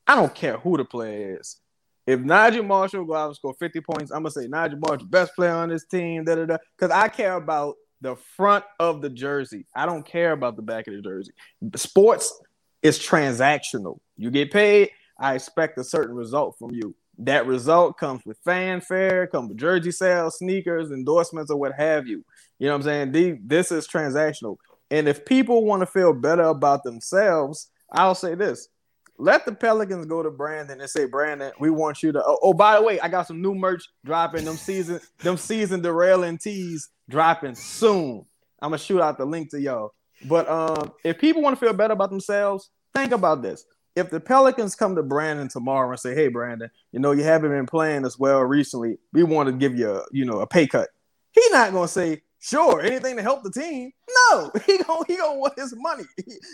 I 0.08 0.16
don't 0.16 0.34
care 0.34 0.58
who 0.58 0.76
the 0.76 0.84
player 0.84 1.38
is. 1.40 1.58
If 2.08 2.20
Nigel 2.20 2.64
Marshall 2.64 3.06
go 3.06 3.14
out 3.14 3.28
and 3.28 3.36
score 3.36 3.54
50 3.54 3.80
points, 3.82 4.12
I'm 4.12 4.24
gonna 4.24 4.32
say 4.32 4.48
Nigel 4.48 4.80
Marshall, 4.80 5.08
best 5.08 5.36
player 5.36 5.52
on 5.52 5.70
this 5.70 5.86
team, 5.86 6.26
da 6.26 6.36
da 6.36 6.46
da. 6.46 6.58
Because 6.78 6.92
I 6.92 7.08
care 7.08 7.36
about 7.36 7.76
the 8.02 8.16
front 8.36 8.66
of 8.80 9.02
the 9.02 9.10
jersey. 9.10 9.66
I 9.76 9.86
don't 9.86 10.06
care 10.06 10.32
about 10.32 10.56
the 10.56 10.62
back 10.64 10.88
of 10.88 10.96
the 10.96 11.02
jersey. 11.02 11.32
Sports 11.76 12.34
is 12.82 13.00
transactional. 13.00 14.00
You 14.18 14.32
get 14.32 14.52
paid, 14.52 14.90
I 15.20 15.36
expect 15.36 15.78
a 15.78 15.84
certain 15.84 16.16
result 16.16 16.56
from 16.58 16.72
you. 16.72 16.96
That 17.20 17.48
result 17.48 17.98
comes 17.98 18.26
with 18.26 18.38
fanfare, 18.44 19.28
comes 19.28 19.50
with 19.50 19.58
jersey 19.58 19.92
sales, 19.92 20.40
sneakers, 20.40 20.92
endorsements, 20.92 21.50
or 21.50 21.58
what 21.58 21.74
have 21.78 22.08
you. 22.08 22.26
You 22.60 22.68
know 22.68 22.74
what 22.74 22.88
I'm 22.88 23.14
saying? 23.14 23.42
this 23.46 23.72
is 23.72 23.88
transactional. 23.88 24.58
And 24.92 25.08
if 25.08 25.26
people 25.26 25.66
want 25.66 25.82
to 25.82 25.88
feel 25.88 26.14
better 26.14 26.44
about 26.44 26.84
themselves, 26.84 27.70
I'll 27.92 28.16
say 28.16 28.36
this. 28.36 28.70
Let 29.18 29.46
the 29.46 29.54
Pelicans 29.54 30.06
go 30.08 30.22
to 30.22 30.30
Brandon 30.30 30.82
and 30.82 30.90
say, 30.90 31.06
Brandon, 31.06 31.52
we 31.60 31.70
want 31.70 32.04
you 32.04 32.12
to. 32.12 32.24
Oh, 32.26 32.38
oh 32.42 32.54
by 32.54 32.76
the 32.76 32.82
way, 32.82 33.00
I 33.00 33.08
got 33.08 33.28
some 33.28 33.42
new 33.42 33.56
merch 33.56 33.84
dropping. 34.04 34.44
Them 34.44 34.58
season, 34.58 35.00
them 35.20 35.38
season 35.38 35.82
derailing 35.82 36.38
tees 36.38 36.90
dropping 37.10 37.56
soon. 37.56 38.26
I'm 38.62 38.72
gonna 38.72 38.78
shoot 38.78 39.02
out 39.02 39.18
the 39.18 39.26
link 39.26 39.52
to 39.52 39.60
y'all. 39.60 39.94
But 40.28 40.50
um, 40.50 40.92
if 41.04 41.18
people 41.18 41.42
want 41.42 41.58
to 41.58 41.66
feel 41.66 41.74
better 41.74 41.94
about 41.94 42.10
themselves, 42.10 42.72
think 42.94 43.12
about 43.12 43.42
this. 43.42 43.66
If 43.96 44.10
the 44.10 44.20
Pelicans 44.20 44.76
come 44.76 44.96
to 44.96 45.04
Brandon 45.04 45.48
tomorrow 45.48 45.90
and 45.90 46.00
say, 46.00 46.14
"Hey, 46.14 46.28
Brandon, 46.28 46.70
you 46.92 47.00
know 47.00 47.12
you 47.12 47.24
haven't 47.24 47.52
been 47.52 47.66
playing 47.66 48.06
as 48.06 48.20
well 48.20 48.42
recently. 48.42 48.98
We 49.14 49.24
want 49.24 49.48
to 49.48 49.54
give 49.54 49.78
you, 49.78 49.90
a, 49.90 50.04
you 50.12 50.26
know, 50.26 50.40
a 50.40 50.48
pay 50.48 50.68
cut," 50.68 50.90
he's 51.32 51.52
not 51.52 51.72
gonna 51.72 51.88
say, 51.88 52.24
"Sure, 52.46 52.80
anything 52.80 53.16
to 53.16 53.24
help 53.24 53.44
the 53.44 53.50
team." 53.52 53.92
No, 54.32 54.52
he 54.66 54.78
gonna 54.84 55.04
he 55.08 55.18
gonna 55.18 55.40
want 55.40 55.58
his 55.58 55.74
money. 55.76 56.04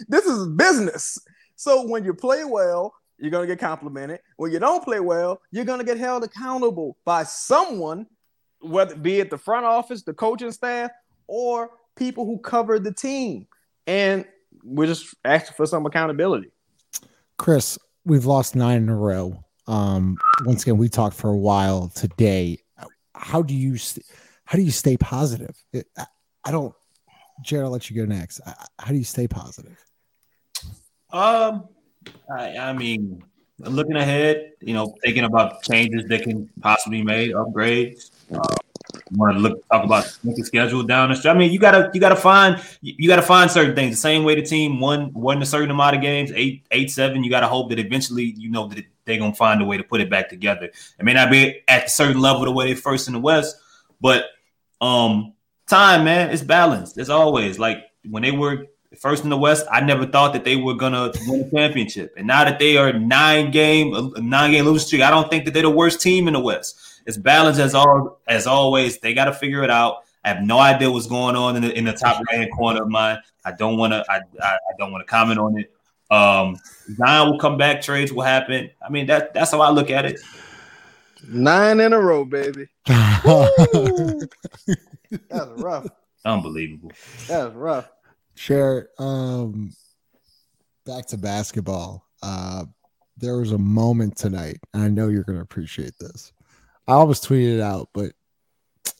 This 0.07 0.25
is 0.25 0.47
business. 0.47 1.17
So 1.55 1.85
when 1.85 2.05
you 2.05 2.13
play 2.13 2.45
well, 2.45 2.93
you're 3.17 3.29
gonna 3.29 3.47
get 3.47 3.59
complimented. 3.59 4.19
When 4.37 4.51
you 4.51 4.59
don't 4.59 4.83
play 4.83 5.01
well, 5.01 5.41
you're 5.51 5.65
gonna 5.65 5.83
get 5.83 5.97
held 5.97 6.23
accountable 6.23 6.97
by 7.03 7.23
someone, 7.23 8.07
whether 8.61 8.95
be 8.95 9.19
it 9.19 9.29
the 9.29 9.37
front 9.37 9.65
office, 9.65 10.03
the 10.03 10.13
coaching 10.13 10.51
staff, 10.53 10.91
or 11.27 11.71
people 11.95 12.25
who 12.25 12.39
cover 12.39 12.79
the 12.79 12.93
team. 12.93 13.47
And 13.85 14.25
we're 14.63 14.87
just 14.87 15.13
asking 15.25 15.55
for 15.55 15.65
some 15.65 15.85
accountability. 15.85 16.51
Chris, 17.37 17.77
we've 18.05 18.25
lost 18.25 18.55
nine 18.55 18.83
in 18.83 18.89
a 18.89 18.95
row. 18.95 19.43
Um, 19.67 20.17
once 20.45 20.63
again, 20.63 20.77
we 20.77 20.87
talked 20.87 21.15
for 21.15 21.29
a 21.29 21.37
while 21.37 21.89
today. 21.89 22.59
How 23.13 23.41
do 23.41 23.53
you 23.53 23.77
how 24.51 24.57
do 24.57 24.63
you 24.63 24.71
stay 24.71 24.97
positive? 24.97 25.55
I 26.43 26.51
don't. 26.51 26.75
Jared, 27.41 27.63
I'll 27.63 27.71
let 27.71 27.89
you 27.89 27.95
go 27.95 28.05
next. 28.05 28.41
How 28.45 28.89
do 28.89 28.97
you 28.97 29.05
stay 29.05 29.25
positive? 29.25 29.81
Um, 31.09 31.69
I, 32.29 32.57
I 32.57 32.73
mean, 32.73 33.23
looking 33.59 33.95
ahead, 33.95 34.51
you 34.59 34.73
know, 34.73 34.93
thinking 35.05 35.23
about 35.23 35.63
changes 35.63 36.05
that 36.09 36.23
can 36.23 36.49
possibly 36.59 36.97
be 36.97 37.03
made, 37.05 37.31
upgrades. 37.31 38.11
Uh, 38.29 38.43
want 39.11 39.37
to 39.37 39.39
look 39.39 39.65
talk 39.69 39.85
about 39.85 40.17
the 40.21 40.43
schedule 40.43 40.83
down 40.83 41.11
the 41.11 41.15
street. 41.15 41.31
I 41.31 41.33
mean, 41.33 41.53
you 41.53 41.57
gotta 41.57 41.89
you 41.93 42.01
gotta 42.01 42.17
find 42.17 42.61
you 42.81 43.07
gotta 43.07 43.21
find 43.21 43.49
certain 43.49 43.73
things. 43.73 43.95
The 43.95 44.01
same 44.01 44.25
way 44.25 44.35
the 44.35 44.41
team 44.41 44.81
won 44.81 45.13
won 45.13 45.41
a 45.41 45.45
certain 45.45 45.71
amount 45.71 45.95
of 45.95 46.01
games, 46.01 46.29
eight 46.35 46.65
eight 46.71 46.91
seven. 46.91 47.23
You 47.23 47.29
gotta 47.29 47.47
hope 47.47 47.69
that 47.69 47.79
eventually 47.79 48.35
you 48.37 48.51
know 48.51 48.67
that 48.67 48.83
they're 49.05 49.17
gonna 49.17 49.33
find 49.33 49.61
a 49.61 49.65
way 49.65 49.77
to 49.77 49.83
put 49.83 50.01
it 50.01 50.09
back 50.09 50.27
together. 50.27 50.65
It 50.65 51.05
may 51.05 51.13
not 51.13 51.31
be 51.31 51.61
at 51.69 51.85
a 51.85 51.89
certain 51.89 52.19
level 52.19 52.43
the 52.43 52.51
way 52.51 52.65
they 52.65 52.75
first 52.75 53.07
in 53.07 53.13
the 53.13 53.19
West, 53.21 53.55
but 54.01 54.25
um, 54.81 55.33
time, 55.69 56.03
man, 56.03 56.31
it's 56.31 56.41
balanced. 56.41 56.97
As 56.97 57.09
always, 57.09 57.59
like 57.59 57.77
when 58.09 58.23
they 58.23 58.31
were 58.31 58.65
first 58.99 59.23
in 59.23 59.29
the 59.29 59.37
West, 59.37 59.65
I 59.71 59.81
never 59.81 60.05
thought 60.05 60.33
that 60.33 60.43
they 60.43 60.57
were 60.57 60.73
gonna 60.73 61.11
win 61.27 61.41
a 61.41 61.49
championship. 61.51 62.13
And 62.17 62.27
now 62.27 62.43
that 62.43 62.59
they 62.59 62.77
are 62.77 62.91
nine 62.91 63.51
game, 63.51 64.13
nine 64.17 64.51
game 64.51 64.65
losing 64.65 64.85
streak, 64.85 65.01
I 65.01 65.11
don't 65.11 65.29
think 65.29 65.45
that 65.45 65.53
they're 65.53 65.63
the 65.63 65.69
worst 65.69 66.01
team 66.01 66.27
in 66.27 66.33
the 66.33 66.39
West. 66.39 66.79
It's 67.05 67.17
balanced 67.17 67.59
as 67.59 67.73
all 67.73 68.19
as 68.27 68.47
always. 68.47 68.99
They 68.99 69.13
got 69.13 69.25
to 69.25 69.33
figure 69.33 69.63
it 69.63 69.69
out. 69.69 70.03
I 70.23 70.29
have 70.29 70.43
no 70.43 70.59
idea 70.59 70.91
what's 70.91 71.07
going 71.07 71.35
on 71.35 71.55
in 71.55 71.61
the 71.61 71.77
in 71.77 71.85
the 71.85 71.93
top 71.93 72.21
right 72.27 72.39
hand 72.39 72.51
corner 72.51 72.83
of 72.83 72.89
mine. 72.89 73.19
I 73.43 73.51
don't 73.53 73.77
want 73.77 73.93
to. 73.93 74.03
I, 74.09 74.21
I, 74.41 74.53
I 74.53 74.77
don't 74.77 74.91
want 74.91 75.05
to 75.05 75.09
comment 75.09 75.39
on 75.39 75.57
it. 75.57 75.71
Um, 76.11 76.57
Zion 76.95 77.31
will 77.31 77.39
come 77.39 77.57
back. 77.57 77.81
Trades 77.81 78.11
will 78.11 78.23
happen. 78.23 78.69
I 78.85 78.89
mean 78.89 79.07
that 79.07 79.33
that's 79.33 79.51
how 79.51 79.61
I 79.61 79.71
look 79.71 79.89
at 79.89 80.05
it. 80.05 80.19
Nine 81.27 81.79
in 81.79 81.93
a 81.93 81.99
row, 81.99 82.25
baby. 82.25 82.67
that's 82.85 83.51
rough. 85.57 85.87
Unbelievable. 86.25 86.91
That's 87.27 87.53
rough. 87.55 87.89
Share 88.35 88.89
um 88.97 89.71
back 90.85 91.07
to 91.07 91.17
basketball. 91.17 92.07
Uh 92.21 92.65
there 93.17 93.37
was 93.37 93.51
a 93.51 93.57
moment 93.57 94.17
tonight, 94.17 94.57
and 94.73 94.83
I 94.83 94.87
know 94.87 95.09
you're 95.09 95.23
gonna 95.23 95.41
appreciate 95.41 95.93
this. 95.99 96.33
I 96.87 96.93
always 96.93 97.19
tweeted 97.19 97.55
it 97.55 97.61
out, 97.61 97.89
but 97.93 98.13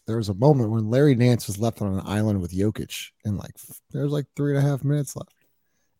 there 0.06 0.18
was 0.18 0.30
a 0.30 0.36
moment 0.36 0.72
when 0.72 0.90
Larry 0.90 1.16
Nance 1.16 1.48
was 1.48 1.60
left 1.60 1.82
on 1.82 1.94
an 1.94 2.04
island 2.06 2.42
with 2.42 2.52
Jokic, 2.52 3.10
and 3.26 3.38
like 3.38 3.56
there 3.92 4.04
was 4.04 4.12
like 4.12 4.26
three 4.36 4.56
and 4.56 4.66
a 4.66 4.70
half 4.70 4.84
minutes 4.84 5.16
left, 5.16 5.34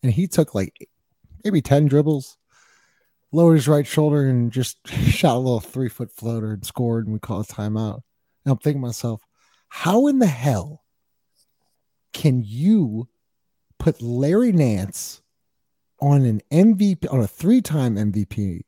and 0.02 0.12
he 0.12 0.26
took 0.28 0.54
like 0.54 0.88
maybe 1.44 1.60
ten 1.60 1.86
dribbles, 1.86 2.36
lowered 3.32 3.54
his 3.54 3.68
right 3.68 3.86
shoulder, 3.86 4.28
and 4.28 4.52
just 4.52 4.86
shot 4.88 5.36
a 5.36 5.38
little 5.38 5.60
three 5.60 5.88
foot 5.88 6.10
floater 6.10 6.52
and 6.52 6.64
scored, 6.64 7.06
and 7.06 7.12
we 7.12 7.18
called 7.18 7.46
a 7.48 7.52
timeout. 7.52 8.00
And 8.44 8.52
I'm 8.52 8.58
thinking 8.58 8.80
to 8.80 8.86
myself, 8.86 9.22
how 9.68 10.06
in 10.06 10.18
the 10.18 10.26
hell 10.26 10.82
can 12.12 12.42
you 12.44 13.08
put 13.78 14.02
Larry 14.02 14.52
Nance 14.52 15.22
on 16.00 16.24
an 16.24 16.42
MVP 16.52 17.10
on 17.12 17.20
a 17.20 17.26
three 17.26 17.62
time 17.62 17.96
MVP 17.96 18.62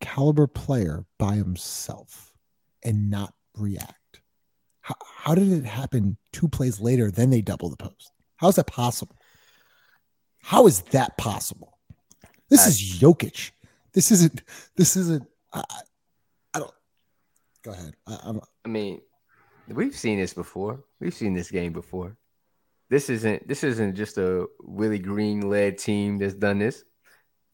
caliber 0.00 0.46
player 0.46 1.04
by 1.18 1.34
himself 1.34 2.34
and 2.84 3.10
not 3.10 3.32
react? 3.56 4.20
How, 4.82 4.96
how 5.16 5.34
did 5.34 5.50
it 5.52 5.64
happen 5.64 6.18
two 6.32 6.48
plays 6.48 6.80
later? 6.80 7.10
Then 7.10 7.30
they 7.30 7.40
double 7.40 7.70
the 7.70 7.76
post. 7.76 8.12
How 8.36 8.48
is 8.48 8.56
that 8.56 8.66
possible? 8.66 9.16
How 10.42 10.66
is 10.66 10.82
that 10.90 11.16
possible? 11.16 11.78
This 12.50 12.66
is 12.66 13.00
Jokic. 13.00 13.52
This 13.94 14.10
isn't. 14.10 14.42
This 14.76 14.96
isn't. 14.96 15.26
I, 15.52 15.62
I 16.54 16.58
don't. 16.58 16.74
Go 17.62 17.72
ahead. 17.72 17.94
I, 18.06 18.32
I 18.64 18.68
mean, 18.68 19.00
we've 19.68 19.94
seen 19.94 20.18
this 20.18 20.34
before. 20.34 20.84
We've 21.00 21.14
seen 21.14 21.34
this 21.34 21.50
game 21.50 21.72
before 21.72 22.16
this 22.92 23.08
isn't 23.08 23.48
this 23.48 23.64
isn't 23.64 23.94
just 23.94 24.18
a 24.18 24.46
Willie 24.60 24.98
Green 24.98 25.48
led 25.48 25.78
team 25.78 26.18
that's 26.18 26.34
done 26.34 26.58
this. 26.58 26.84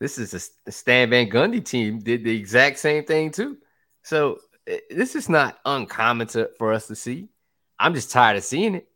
This 0.00 0.18
is 0.18 0.34
a, 0.34 0.68
a 0.68 0.72
Stan 0.72 1.10
Van 1.10 1.30
Gundy 1.30 1.64
team 1.64 2.00
did 2.00 2.24
the 2.24 2.36
exact 2.36 2.80
same 2.80 3.04
thing 3.04 3.30
too. 3.30 3.56
So 4.02 4.40
this 4.90 5.14
is 5.14 5.28
not 5.28 5.60
uncommon 5.64 6.26
to, 6.28 6.50
for 6.58 6.72
us 6.72 6.88
to 6.88 6.96
see. 6.96 7.28
I'm 7.78 7.94
just 7.94 8.10
tired 8.10 8.36
of 8.36 8.42
seeing 8.42 8.74
it. 8.74 8.88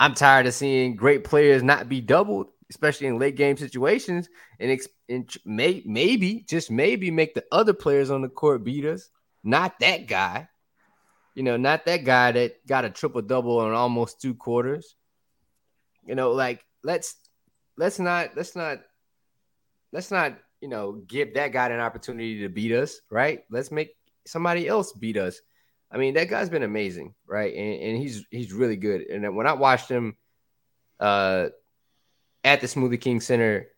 I'm 0.00 0.14
tired 0.14 0.46
of 0.46 0.54
seeing 0.54 0.96
great 0.96 1.24
players 1.24 1.62
not 1.62 1.90
be 1.90 2.00
doubled, 2.00 2.46
especially 2.70 3.08
in 3.08 3.18
late 3.18 3.36
game 3.36 3.58
situations, 3.58 4.30
and, 4.58 4.70
ex- 4.70 4.88
and 5.10 5.30
may, 5.44 5.82
maybe 5.84 6.44
just 6.48 6.70
maybe 6.70 7.10
make 7.10 7.34
the 7.34 7.44
other 7.52 7.74
players 7.74 8.10
on 8.10 8.22
the 8.22 8.28
court 8.28 8.64
beat 8.64 8.84
us. 8.86 9.10
Not 9.42 9.80
that 9.80 10.06
guy, 10.06 10.48
you 11.34 11.42
know, 11.42 11.56
not 11.56 11.84
that 11.86 12.04
guy 12.04 12.32
that 12.32 12.66
got 12.66 12.84
a 12.84 12.90
triple 12.90 13.22
double 13.22 13.66
in 13.66 13.74
almost 13.74 14.20
two 14.20 14.34
quarters. 14.34 14.96
You 16.06 16.14
know, 16.14 16.32
like 16.32 16.64
let's 16.82 17.16
let's 17.76 17.98
not 17.98 18.30
let's 18.36 18.56
not 18.56 18.80
let's 19.92 20.10
not 20.10 20.38
you 20.60 20.68
know 20.68 20.92
give 20.92 21.34
that 21.34 21.52
guy 21.52 21.68
an 21.68 21.80
opportunity 21.80 22.40
to 22.40 22.48
beat 22.48 22.72
us, 22.72 23.00
right? 23.10 23.44
Let's 23.50 23.70
make 23.70 23.96
somebody 24.26 24.68
else 24.68 24.92
beat 24.92 25.16
us. 25.16 25.40
I 25.90 25.98
mean, 25.98 26.14
that 26.14 26.28
guy's 26.28 26.48
been 26.48 26.62
amazing, 26.62 27.14
right? 27.26 27.52
And, 27.52 27.82
and 27.82 27.98
he's 27.98 28.24
he's 28.30 28.52
really 28.52 28.76
good. 28.76 29.02
And 29.02 29.34
when 29.34 29.46
I 29.46 29.54
watched 29.54 29.88
him 29.88 30.16
uh, 31.00 31.48
at 32.44 32.60
the 32.60 32.66
Smoothie 32.66 33.00
King 33.00 33.20
Center, 33.20 33.68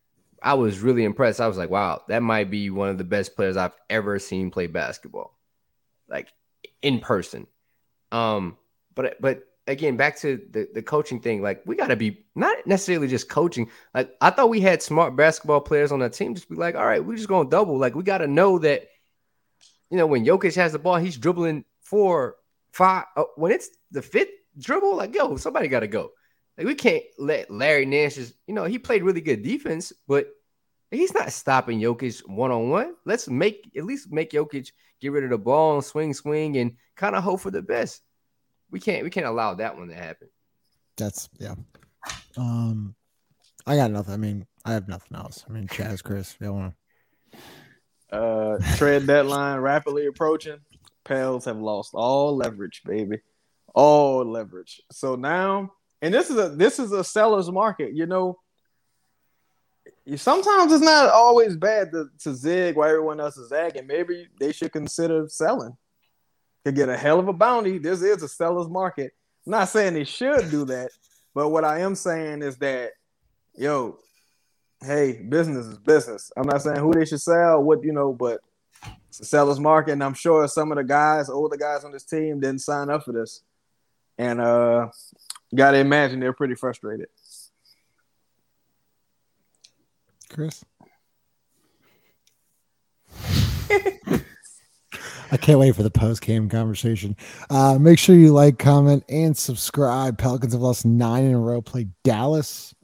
I 0.42 0.54
was 0.54 0.80
really 0.80 1.04
impressed. 1.04 1.40
I 1.40 1.48
was 1.48 1.56
like, 1.56 1.70
wow, 1.70 2.02
that 2.08 2.22
might 2.22 2.50
be 2.50 2.70
one 2.70 2.88
of 2.88 2.98
the 2.98 3.04
best 3.04 3.36
players 3.36 3.56
I've 3.56 3.76
ever 3.88 4.18
seen 4.18 4.50
play 4.50 4.66
basketball, 4.66 5.38
like 6.08 6.28
in 6.82 7.00
person. 7.00 7.46
Um, 8.10 8.56
but 8.94 9.20
but 9.20 9.44
again, 9.66 9.96
back 9.96 10.18
to 10.18 10.40
the, 10.50 10.68
the 10.74 10.82
coaching 10.82 11.20
thing. 11.20 11.42
Like 11.42 11.62
we 11.64 11.76
got 11.76 11.88
to 11.88 11.96
be 11.96 12.24
not 12.34 12.66
necessarily 12.66 13.08
just 13.08 13.28
coaching. 13.28 13.70
Like 13.94 14.10
I 14.20 14.30
thought 14.30 14.50
we 14.50 14.60
had 14.60 14.82
smart 14.82 15.16
basketball 15.16 15.60
players 15.60 15.92
on 15.92 16.00
the 16.00 16.10
team. 16.10 16.34
Just 16.34 16.48
be 16.48 16.56
like, 16.56 16.74
all 16.74 16.86
right, 16.86 17.04
we're 17.04 17.16
just 17.16 17.28
gonna 17.28 17.48
double. 17.48 17.78
Like 17.78 17.94
we 17.94 18.02
got 18.02 18.18
to 18.18 18.26
know 18.26 18.58
that, 18.58 18.88
you 19.90 19.96
know, 19.96 20.06
when 20.06 20.24
Jokic 20.24 20.56
has 20.56 20.72
the 20.72 20.78
ball, 20.78 20.96
he's 20.96 21.16
dribbling 21.16 21.64
four, 21.80 22.36
five. 22.72 23.04
Uh, 23.16 23.24
when 23.36 23.52
it's 23.52 23.70
the 23.90 24.02
fifth 24.02 24.30
dribble, 24.58 24.96
like 24.96 25.14
yo, 25.14 25.36
somebody 25.36 25.68
got 25.68 25.80
to 25.80 25.88
go. 25.88 26.10
Like 26.58 26.66
we 26.66 26.74
can't 26.74 27.02
let 27.18 27.50
Larry 27.50 27.86
Nance 27.86 28.16
just, 28.16 28.34
you 28.46 28.54
know, 28.54 28.64
he 28.64 28.78
played 28.78 29.02
really 29.02 29.20
good 29.20 29.42
defense, 29.42 29.92
but 30.06 30.26
he's 30.90 31.14
not 31.14 31.32
stopping 31.32 31.80
Jokic 31.80 32.20
one 32.28 32.50
on 32.50 32.68
one. 32.68 32.94
Let's 33.04 33.28
make 33.28 33.70
at 33.76 33.84
least 33.84 34.12
make 34.12 34.32
Jokic 34.32 34.70
get 35.00 35.12
rid 35.12 35.24
of 35.24 35.30
the 35.30 35.38
ball 35.38 35.74
and 35.74 35.84
swing, 35.84 36.12
swing, 36.14 36.56
and 36.58 36.76
kind 36.96 37.16
of 37.16 37.24
hope 37.24 37.40
for 37.40 37.50
the 37.50 37.62
best 37.62 38.02
we 38.72 38.80
can't 38.80 39.04
we 39.04 39.10
can't 39.10 39.26
allow 39.26 39.54
that 39.54 39.76
one 39.76 39.88
to 39.88 39.94
happen. 39.94 40.28
That's 40.96 41.28
yeah. 41.38 41.54
Um, 42.36 42.96
I 43.66 43.76
got 43.76 43.92
nothing. 43.92 44.14
I 44.14 44.16
mean, 44.16 44.46
I 44.64 44.72
have 44.72 44.88
nothing 44.88 45.16
else. 45.16 45.44
I 45.48 45.52
mean, 45.52 45.68
Chaz, 45.68 46.02
Chris, 46.02 46.36
you 46.40 46.52
want 46.52 46.74
to 47.30 47.38
uh 48.16 48.58
trade 48.76 49.06
deadline 49.06 49.60
rapidly 49.60 50.06
approaching. 50.06 50.58
Pels 51.04 51.44
have 51.44 51.58
lost 51.58 51.92
all 51.94 52.36
leverage, 52.36 52.82
baby, 52.84 53.20
all 53.74 54.24
leverage. 54.24 54.80
So 54.90 55.14
now, 55.14 55.72
and 56.02 56.12
this 56.12 56.28
is 56.28 56.36
a 56.36 56.48
this 56.50 56.78
is 56.78 56.92
a 56.92 57.04
seller's 57.04 57.50
market. 57.50 57.94
You 57.94 58.06
know, 58.06 58.38
sometimes 60.16 60.72
it's 60.72 60.84
not 60.84 61.10
always 61.10 61.56
bad 61.56 61.92
to, 61.92 62.08
to 62.20 62.34
zig 62.34 62.76
while 62.76 62.88
everyone 62.88 63.20
else 63.20 63.36
is 63.36 63.48
zagging. 63.48 63.86
Maybe 63.86 64.26
they 64.38 64.52
should 64.52 64.72
consider 64.72 65.28
selling 65.28 65.76
to 66.64 66.72
get 66.72 66.88
a 66.88 66.96
hell 66.96 67.20
of 67.20 67.28
a 67.28 67.32
bounty. 67.32 67.78
This 67.78 68.02
is 68.02 68.22
a 68.22 68.28
seller's 68.28 68.68
market. 68.68 69.12
I'm 69.46 69.52
not 69.52 69.68
saying 69.68 69.94
they 69.94 70.04
should 70.04 70.50
do 70.50 70.64
that, 70.66 70.90
but 71.34 71.48
what 71.48 71.64
I 71.64 71.80
am 71.80 71.94
saying 71.94 72.42
is 72.42 72.56
that, 72.58 72.92
yo, 73.54 73.98
hey, 74.84 75.22
business 75.28 75.66
is 75.66 75.78
business. 75.78 76.30
I'm 76.36 76.46
not 76.46 76.62
saying 76.62 76.78
who 76.78 76.92
they 76.92 77.04
should 77.04 77.20
sell, 77.20 77.62
what 77.62 77.82
you 77.82 77.92
know, 77.92 78.12
but 78.12 78.40
it's 79.08 79.20
a 79.20 79.24
seller's 79.24 79.60
market, 79.60 79.92
and 79.92 80.02
I'm 80.02 80.14
sure 80.14 80.46
some 80.48 80.72
of 80.72 80.78
the 80.78 80.84
guys, 80.84 81.28
older 81.28 81.56
guys 81.56 81.84
on 81.84 81.92
this 81.92 82.04
team, 82.04 82.40
didn't 82.40 82.60
sign 82.60 82.90
up 82.90 83.04
for 83.04 83.12
this, 83.12 83.42
and 84.16 84.40
uh, 84.40 84.88
gotta 85.54 85.78
imagine 85.78 86.20
they're 86.20 86.32
pretty 86.32 86.54
frustrated. 86.54 87.08
Chris. 90.30 90.64
I 95.30 95.38
can't 95.38 95.58
wait 95.58 95.74
for 95.74 95.82
the 95.82 95.90
post 95.90 96.20
game 96.20 96.48
conversation. 96.50 97.16
Uh, 97.48 97.78
make 97.78 97.98
sure 97.98 98.14
you 98.14 98.32
like, 98.32 98.58
comment, 98.58 99.02
and 99.08 99.36
subscribe. 99.36 100.18
Pelicans 100.18 100.52
have 100.52 100.60
lost 100.60 100.84
nine 100.84 101.24
in 101.24 101.32
a 101.32 101.38
row. 101.38 101.62
Play 101.62 101.86
Dallas 102.04 102.74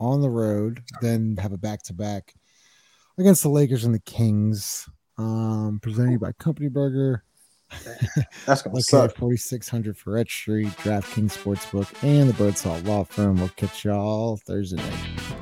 on 0.00 0.20
the 0.22 0.30
road, 0.30 0.82
then 1.02 1.36
have 1.36 1.52
a 1.52 1.58
back 1.58 1.82
to 1.84 1.92
back 1.92 2.34
against 3.18 3.42
the 3.42 3.50
Lakers 3.50 3.84
and 3.84 3.94
the 3.94 4.00
Kings. 4.00 4.88
Um, 5.18 5.80
presented 5.82 6.18
by 6.18 6.32
Company 6.32 6.68
Burger. 6.68 7.22
That's 8.46 8.62
gonna 8.62 8.80
suck. 8.80 9.16
Forty 9.16 9.36
six 9.36 9.68
hundred 9.68 9.96
Freret 9.96 10.30
Street, 10.30 10.68
DraftKings 10.78 11.36
Sportsbook, 11.36 12.02
and 12.02 12.28
the 12.28 12.34
Birdsall 12.34 12.78
Law 12.80 13.04
Firm. 13.04 13.36
We'll 13.36 13.48
catch 13.50 13.84
y'all 13.84 14.36
Thursday 14.36 14.76
night. 14.76 15.41